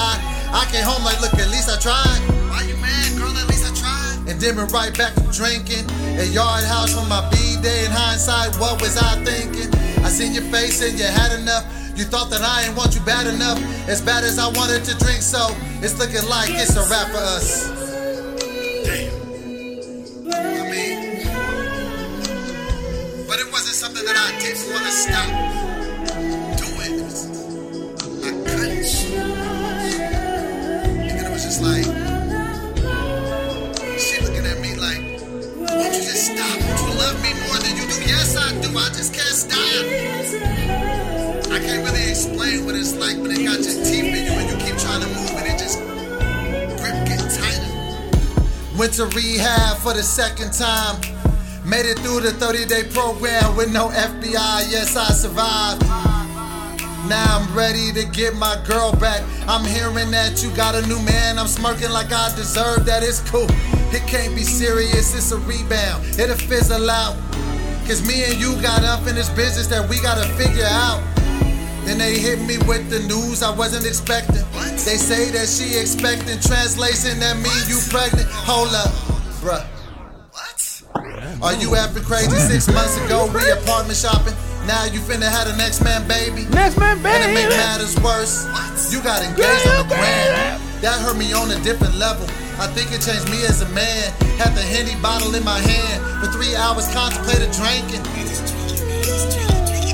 [0.53, 2.21] I came home like, look, at least I tried.
[2.53, 3.33] Why you mad, girl?
[3.33, 4.29] At least I tried.
[4.29, 5.89] And then went right back to drinking.
[6.21, 7.89] A yard house from my B day.
[7.89, 9.73] In hindsight, what was I thinking?
[10.05, 11.65] I seen your face and you had enough.
[11.97, 13.59] You thought that I ain't want you bad enough.
[13.89, 17.19] As bad as I wanted to drink, so it's looking like it's a wrap for
[17.19, 17.69] us.
[18.85, 19.13] Damn.
[20.33, 21.27] I mean,
[23.29, 25.51] but it wasn't something that I didn't want to stop
[31.63, 31.85] like,
[33.99, 35.01] she looking at me like,
[35.61, 36.61] won't you just stop?
[36.65, 37.60] Won't you love me more
[38.81, 39.61] I just can't stop.
[41.53, 44.49] I can't really explain what it's like when it got your teeth in you and
[44.49, 45.79] you keep trying to move and it just
[46.81, 48.79] grip get tighter.
[48.79, 50.97] Went to rehab for the second time.
[51.63, 54.73] Made it through the 30 day program with no FBI.
[54.73, 55.83] Yes, I survived.
[57.07, 59.23] Now I'm ready to get my girl back.
[59.47, 61.39] I'm hearing that you got a new man.
[61.39, 63.03] I'm smirking like I deserve that.
[63.03, 63.47] It's cool.
[63.93, 65.15] It can't be serious.
[65.15, 66.19] It's a rebound.
[66.19, 67.17] It'll fizzle out.
[67.91, 71.03] Cause me and you got unfinished business that we gotta figure out.
[71.83, 74.47] Then they hit me with the news I wasn't expecting.
[74.87, 78.31] They say that she expecting translation that mean you pregnant.
[78.47, 78.95] Hold up,
[79.43, 79.67] bruh.
[80.31, 81.43] What?
[81.43, 82.31] Are you acting crazy?
[82.39, 84.39] Six months ago, we apartment shopping.
[84.71, 86.47] Now you finna have the next man baby.
[86.55, 87.11] Next man baby.
[87.11, 87.59] And to make baby.
[87.59, 88.47] matters worse,
[88.95, 90.63] you got engaged on the gram.
[90.79, 92.31] That hurt me on a different level.
[92.61, 94.13] I think it changed me as a man.
[94.37, 96.05] Had the Henny bottle in my hand.
[96.21, 98.05] For three hours, contemplated drinking.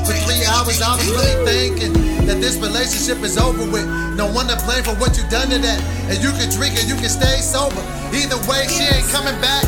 [0.02, 1.94] For three hours, I was really thinking
[2.26, 3.86] that this relationship is over with.
[4.18, 5.78] No one to blame for what you done to that.
[6.10, 7.78] And you can drink and you can stay sober.
[8.10, 9.62] Either way, she ain't coming back.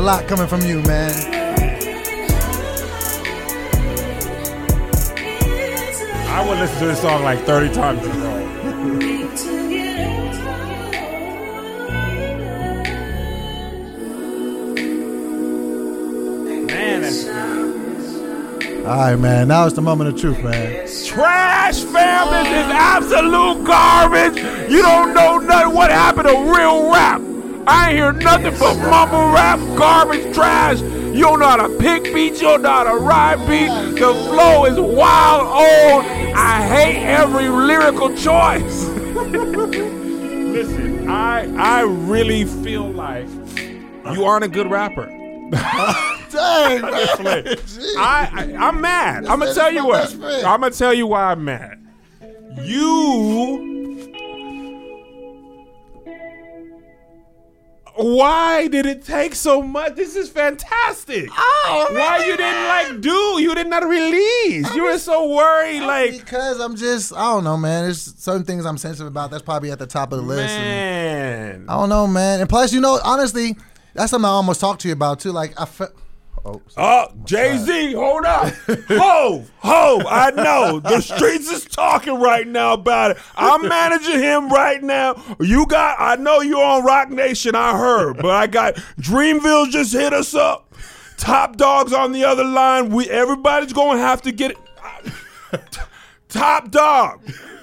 [0.00, 1.12] A lot coming from you, man.
[6.26, 8.46] I would listen to this song like 30 times in a row.
[16.64, 17.26] Man, that's
[18.86, 19.48] All right, man.
[19.48, 20.88] Now it's the moment of truth, man.
[21.04, 22.30] trash, fam.
[22.30, 24.38] This is absolute garbage.
[24.70, 25.74] You don't know nothing.
[25.74, 27.20] What happened to real rap?
[27.66, 30.80] I ain't hear nothing but mumble rap, garbage, trash.
[30.80, 32.40] You don't know how to pick beats.
[32.40, 33.68] You don't know how to ride beat.
[33.98, 36.04] The flow is wild old.
[36.36, 38.84] I hate every lyrical choice.
[40.50, 43.26] Listen, I I really feel like
[44.12, 45.06] you aren't a good rapper.
[46.30, 46.92] Dang, I'm.
[47.98, 49.26] I, I I'm mad.
[49.26, 50.12] I'm gonna tell you what.
[50.14, 51.84] I'm gonna tell you why I'm mad.
[52.62, 53.79] You
[58.02, 59.94] why did it take so much?
[59.94, 61.28] This is fantastic.
[61.32, 63.40] Oh, why you didn't like do?
[63.42, 64.74] You did not release.
[64.74, 67.84] You were so worried, like because I'm just I don't know, man.
[67.84, 69.30] There's certain things I'm sensitive about.
[69.30, 70.54] That's probably at the top of the list.
[70.54, 71.66] man.
[71.68, 72.40] I don't know, man.
[72.40, 73.56] And plus, you know, honestly,
[73.94, 75.32] that's something I almost talked to you about too.
[75.32, 75.92] Like I felt.
[76.44, 78.52] Oh, Oh, Jay Z, hold up.
[78.88, 80.80] Hove, Hove, I know.
[80.80, 83.18] The streets is talking right now about it.
[83.36, 85.22] I'm managing him right now.
[85.38, 89.92] You got, I know you're on Roc Nation, I heard, but I got Dreamville just
[89.92, 90.72] hit us up.
[91.18, 92.88] Top dogs on the other line.
[92.88, 94.58] We everybody's gonna have to get it.
[96.30, 97.20] Top dog.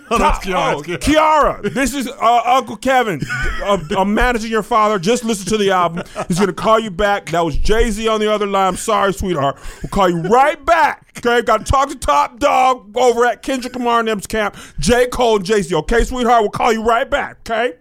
[0.18, 3.20] Top- oh, Kiara, this is uh, Uncle Kevin.
[3.62, 5.00] Uh, I'm managing your father.
[5.00, 6.04] Just listen to the album.
[6.30, 7.26] He's gonna call you back.
[7.32, 8.70] That was Jay Z on the other line.
[8.70, 9.58] I'm sorry, sweetheart.
[9.84, 11.12] We'll call you right back.
[11.18, 14.56] Okay, got to talk to Top Dawg over at Kendrick Lamar and M's camp.
[14.80, 15.76] J Cole and Jay Z.
[15.76, 16.42] Okay, sweetheart.
[16.42, 17.40] We'll call you right back.
[17.50, 17.76] Okay.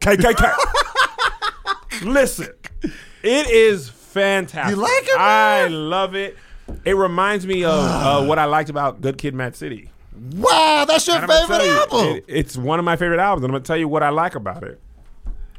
[0.00, 0.52] KKK.
[2.02, 2.48] Listen,
[3.22, 4.74] it is fantastic.
[4.74, 6.36] You like it, I love it.
[6.84, 9.90] It reminds me of uh, what I liked about Good Kid, Mad City.
[10.34, 12.06] Wow, that's your And I'm gonna favorite you, album.
[12.16, 13.44] it- it's one of my favorite albums.
[13.44, 14.80] And I'm gonna tell you what I like about it.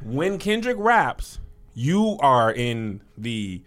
[0.04, 1.40] When Kendrick raps,
[1.74, 3.62] you are in the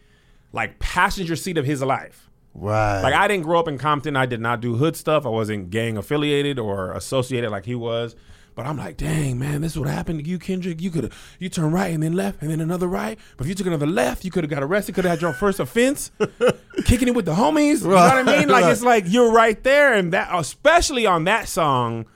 [0.53, 2.29] like passenger seat of his life.
[2.55, 3.01] right.
[3.03, 4.17] Like I didn't grow up in Compton.
[4.17, 5.27] I did not do hood stuff.
[5.27, 8.15] I wasn't gang affiliated or associated like he was.
[8.55, 10.81] But I'm like, dang man, this is what happened to you, Kendrick.
[10.81, 13.19] You could have you turn right and then left and then another right.
[13.37, 14.95] But if you took another left, you could have got arrested.
[14.95, 16.13] Could have had your first offense,
[16.85, 17.83] kicking it with the homies.
[17.83, 18.49] You know what I mean?
[18.55, 22.07] Like it's like you're right there, and that especially on that song,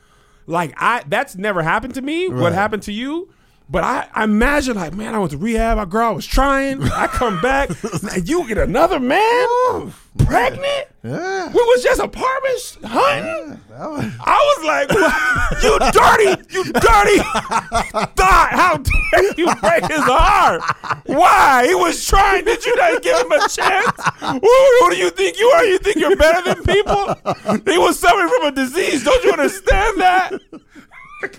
[0.47, 2.28] like I that's never happened to me.
[2.28, 3.30] What happened to you?
[3.71, 5.77] But I, I imagine like, man, I went to rehab.
[5.77, 6.83] My girl was trying.
[6.85, 7.69] I come back,
[8.14, 9.93] and you get another man
[10.25, 10.87] pregnant.
[11.05, 11.49] yeah.
[11.49, 13.61] We was just apartments hunting.
[13.69, 15.62] That was- I was like, "What?
[15.62, 17.19] you dirty, you dirty
[18.16, 18.49] thought.
[18.53, 20.62] How dare you break his heart?
[21.07, 21.66] Why?
[21.69, 22.45] He was trying.
[22.47, 24.01] Did you not give him a chance?
[24.21, 25.64] Who, who do you think you are?
[25.64, 27.14] You think you're better than people?
[27.71, 29.05] He was suffering from a disease.
[29.05, 30.33] Don't you understand that?
[31.23, 31.37] Like,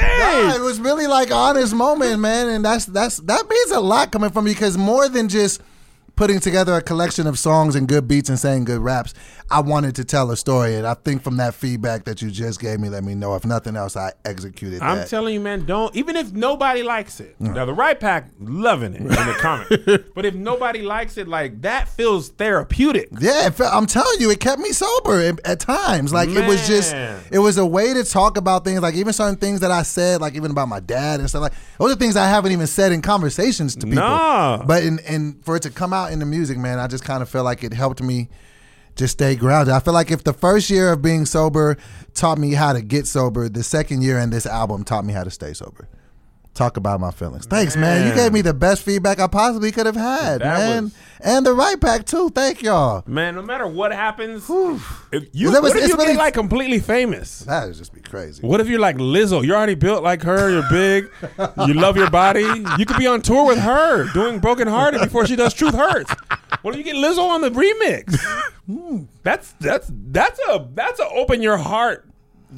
[0.00, 4.12] Yeah, it was really like honest moment, man, and that's that's that means a lot
[4.12, 5.60] coming from you because more than just
[6.16, 9.14] putting together a collection of songs and good beats and saying good raps,
[9.50, 12.60] I wanted to tell a story, and I think from that feedback that you just
[12.60, 15.08] gave me, let me know if nothing else, I executed I'm that.
[15.08, 17.38] telling you, man, don't even if nobody likes it.
[17.40, 17.54] Mm.
[17.54, 21.62] Now the right pack loving it in the comment, but if nobody likes it, like
[21.62, 23.08] that feels therapeutic.
[23.20, 26.12] yeah, it felt, I'm telling you, it kept me sober at, at times.
[26.12, 26.94] Like it was just,
[27.30, 28.82] it was a way to talk about things.
[28.82, 31.42] Like even certain things that I said, like even about my dad and stuff.
[31.42, 34.02] Like those are things I haven't even said in conversations to people.
[34.02, 34.62] Nah.
[34.64, 37.22] But in, and for it to come out in the music, man, I just kind
[37.22, 38.28] of feel like it helped me
[38.98, 39.72] just stay grounded.
[39.72, 41.78] I feel like if the first year of being sober
[42.14, 45.24] taught me how to get sober, the second year in this album taught me how
[45.24, 45.88] to stay sober.
[46.58, 47.46] Talk about my feelings.
[47.46, 48.08] Thanks, man.
[48.08, 50.84] You gave me the best feedback I possibly could have had, That man.
[50.84, 52.30] was- and the right back too.
[52.30, 53.04] Thank y'all.
[53.06, 56.34] Man, no matter what happens, if you was- what if it's you really- get like
[56.34, 57.40] completely famous?
[57.46, 58.44] That would just be crazy.
[58.44, 59.44] What if you're like Lizzo?
[59.46, 60.50] You're already built like her.
[60.50, 61.08] You're big.
[61.68, 62.42] you love your body.
[62.76, 66.12] You could be on tour with her doing Broken Hearted before she does Truth Hurts.
[66.62, 68.18] What if you get Lizzo on the remix?
[68.68, 69.04] Hmm.
[69.22, 72.04] that's that's that's a that's a open your heart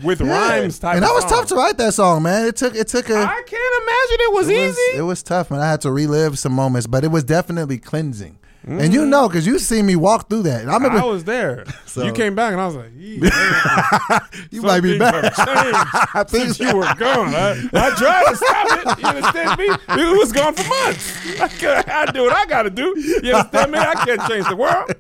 [0.03, 0.29] with Yeah.
[0.61, 0.95] rhymes type.
[0.97, 2.47] And that was tough to write that song, man.
[2.47, 4.99] It took it took a I can't imagine it was it easy.
[4.99, 5.61] it was tough, man.
[5.61, 8.37] I had to relive some moments, but it was definitely cleansing.
[8.67, 10.69] And you know, because you see me walk through that.
[10.69, 11.65] I remember I was there.
[11.87, 12.93] So- you came back and I was like,
[14.53, 15.35] you might be back.
[15.35, 17.35] changed since you were gone.
[17.35, 19.01] I, I tried to stop it.
[19.01, 19.67] You understand me?
[20.05, 21.41] It was gone for months.
[21.41, 22.95] I, could- I do what I got to do.
[23.25, 23.79] You understand me?
[23.79, 24.93] I can't change the world.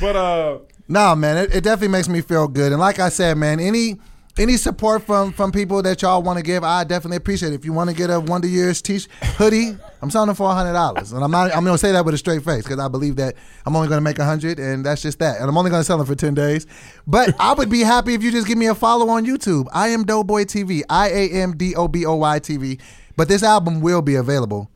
[0.00, 0.58] But uh,
[0.88, 2.72] Nah, man, it, it definitely makes me feel good.
[2.72, 3.96] And like I said, man, any
[4.38, 7.56] any support from from people that y'all want to give, I definitely appreciate it.
[7.56, 9.00] If you want to get a Wonder Years t
[9.36, 11.54] hoodie, I'm selling for hundred dollars, and I'm not.
[11.54, 13.34] I'm gonna say that with a straight face because I believe that
[13.66, 15.40] I'm only gonna make a hundred, and that's just that.
[15.40, 16.66] And I'm only gonna sell them for ten days.
[17.06, 19.66] But I would be happy if you just give me a follow on YouTube.
[19.72, 20.82] I am Doughboy TV.
[20.88, 22.80] I A M D O B O Y TV.
[23.16, 24.70] But this album will be available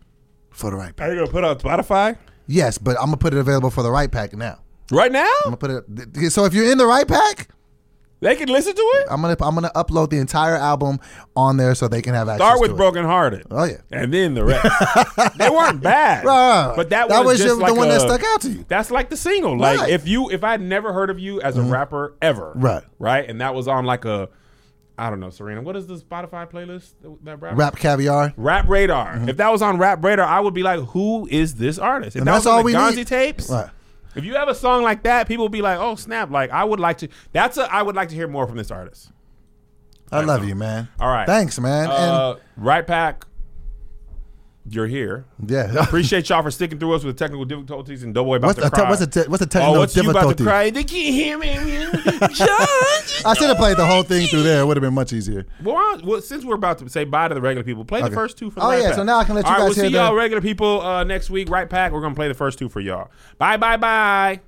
[0.50, 1.08] for the right pack.
[1.08, 3.82] are you gonna put it on Spotify Yes, but I'm gonna put it available for
[3.82, 4.58] the right pack now.
[4.92, 5.20] Right now?
[5.44, 5.70] I'm gonna put
[6.16, 6.30] it.
[6.30, 7.48] So if you're in the right pack.
[8.20, 9.08] They can listen to it.
[9.10, 11.00] I'm gonna I'm gonna upload the entire album
[11.34, 12.46] on there so they can have access.
[12.46, 12.76] Start with to it.
[12.76, 13.42] Broken Hearted.
[13.50, 14.64] Oh yeah, And then the rest.
[15.38, 16.24] they weren't bad.
[16.24, 16.72] Right.
[16.76, 18.64] But that, That was, just your- the like one that stuck out to you.
[18.68, 19.58] That's like the single.
[19.58, 19.86] Like Right.
[19.88, 19.94] Mm-hmm.
[19.94, 22.52] if you if I'd never heard of you as a rapper ever.
[22.54, 22.84] Right.
[23.00, 23.28] Right.
[23.28, 24.28] And that was on like a
[24.96, 25.60] I don't know, Serena.
[25.62, 26.92] What is the Spotify playlist
[27.24, 27.56] that rap?
[27.58, 28.34] rap caviar.
[28.36, 29.28] Rap Radar.
[29.28, 32.20] If that was on Rap Radar, I would be like, "Who is this artist?" If
[32.20, 33.06] And that that's was on all the we Gonzi need.
[33.08, 33.68] tapes, Right.
[34.14, 36.64] If you have a song like that, people will be like, "Oh snap!" Like I
[36.64, 37.08] would like to.
[37.32, 37.72] That's a.
[37.72, 39.10] I would like to hear more from this artist.
[40.10, 40.88] I love you, man.
[41.00, 41.26] All right.
[41.26, 41.88] Thanks, man.
[41.90, 43.24] Uh, right pack.
[44.68, 45.24] You're here.
[45.44, 45.72] Yeah.
[45.82, 48.64] Appreciate y'all for sticking through us with the technical difficulties and Doughboy about What's to
[48.64, 48.88] the cry.
[48.88, 50.70] what's the te- what's the oh, technical what's you about to cry?
[50.70, 51.50] They can't hear me.
[53.24, 54.60] I should have played the whole thing through there.
[54.62, 55.46] It would have been much easier.
[55.62, 58.08] Well, I- well, since we're about to say bye to the regular people, play Okay.
[58.10, 58.94] the first two for the Oh, Right yeah, Pack.
[58.96, 60.80] so now I can let you All right, guys we'll hear see y'all regular people
[60.80, 61.50] uh, next week.
[61.50, 61.92] Right pack.
[61.92, 63.10] We're gonna play the first two for y'all.
[63.38, 64.40] Bye, bye, bye.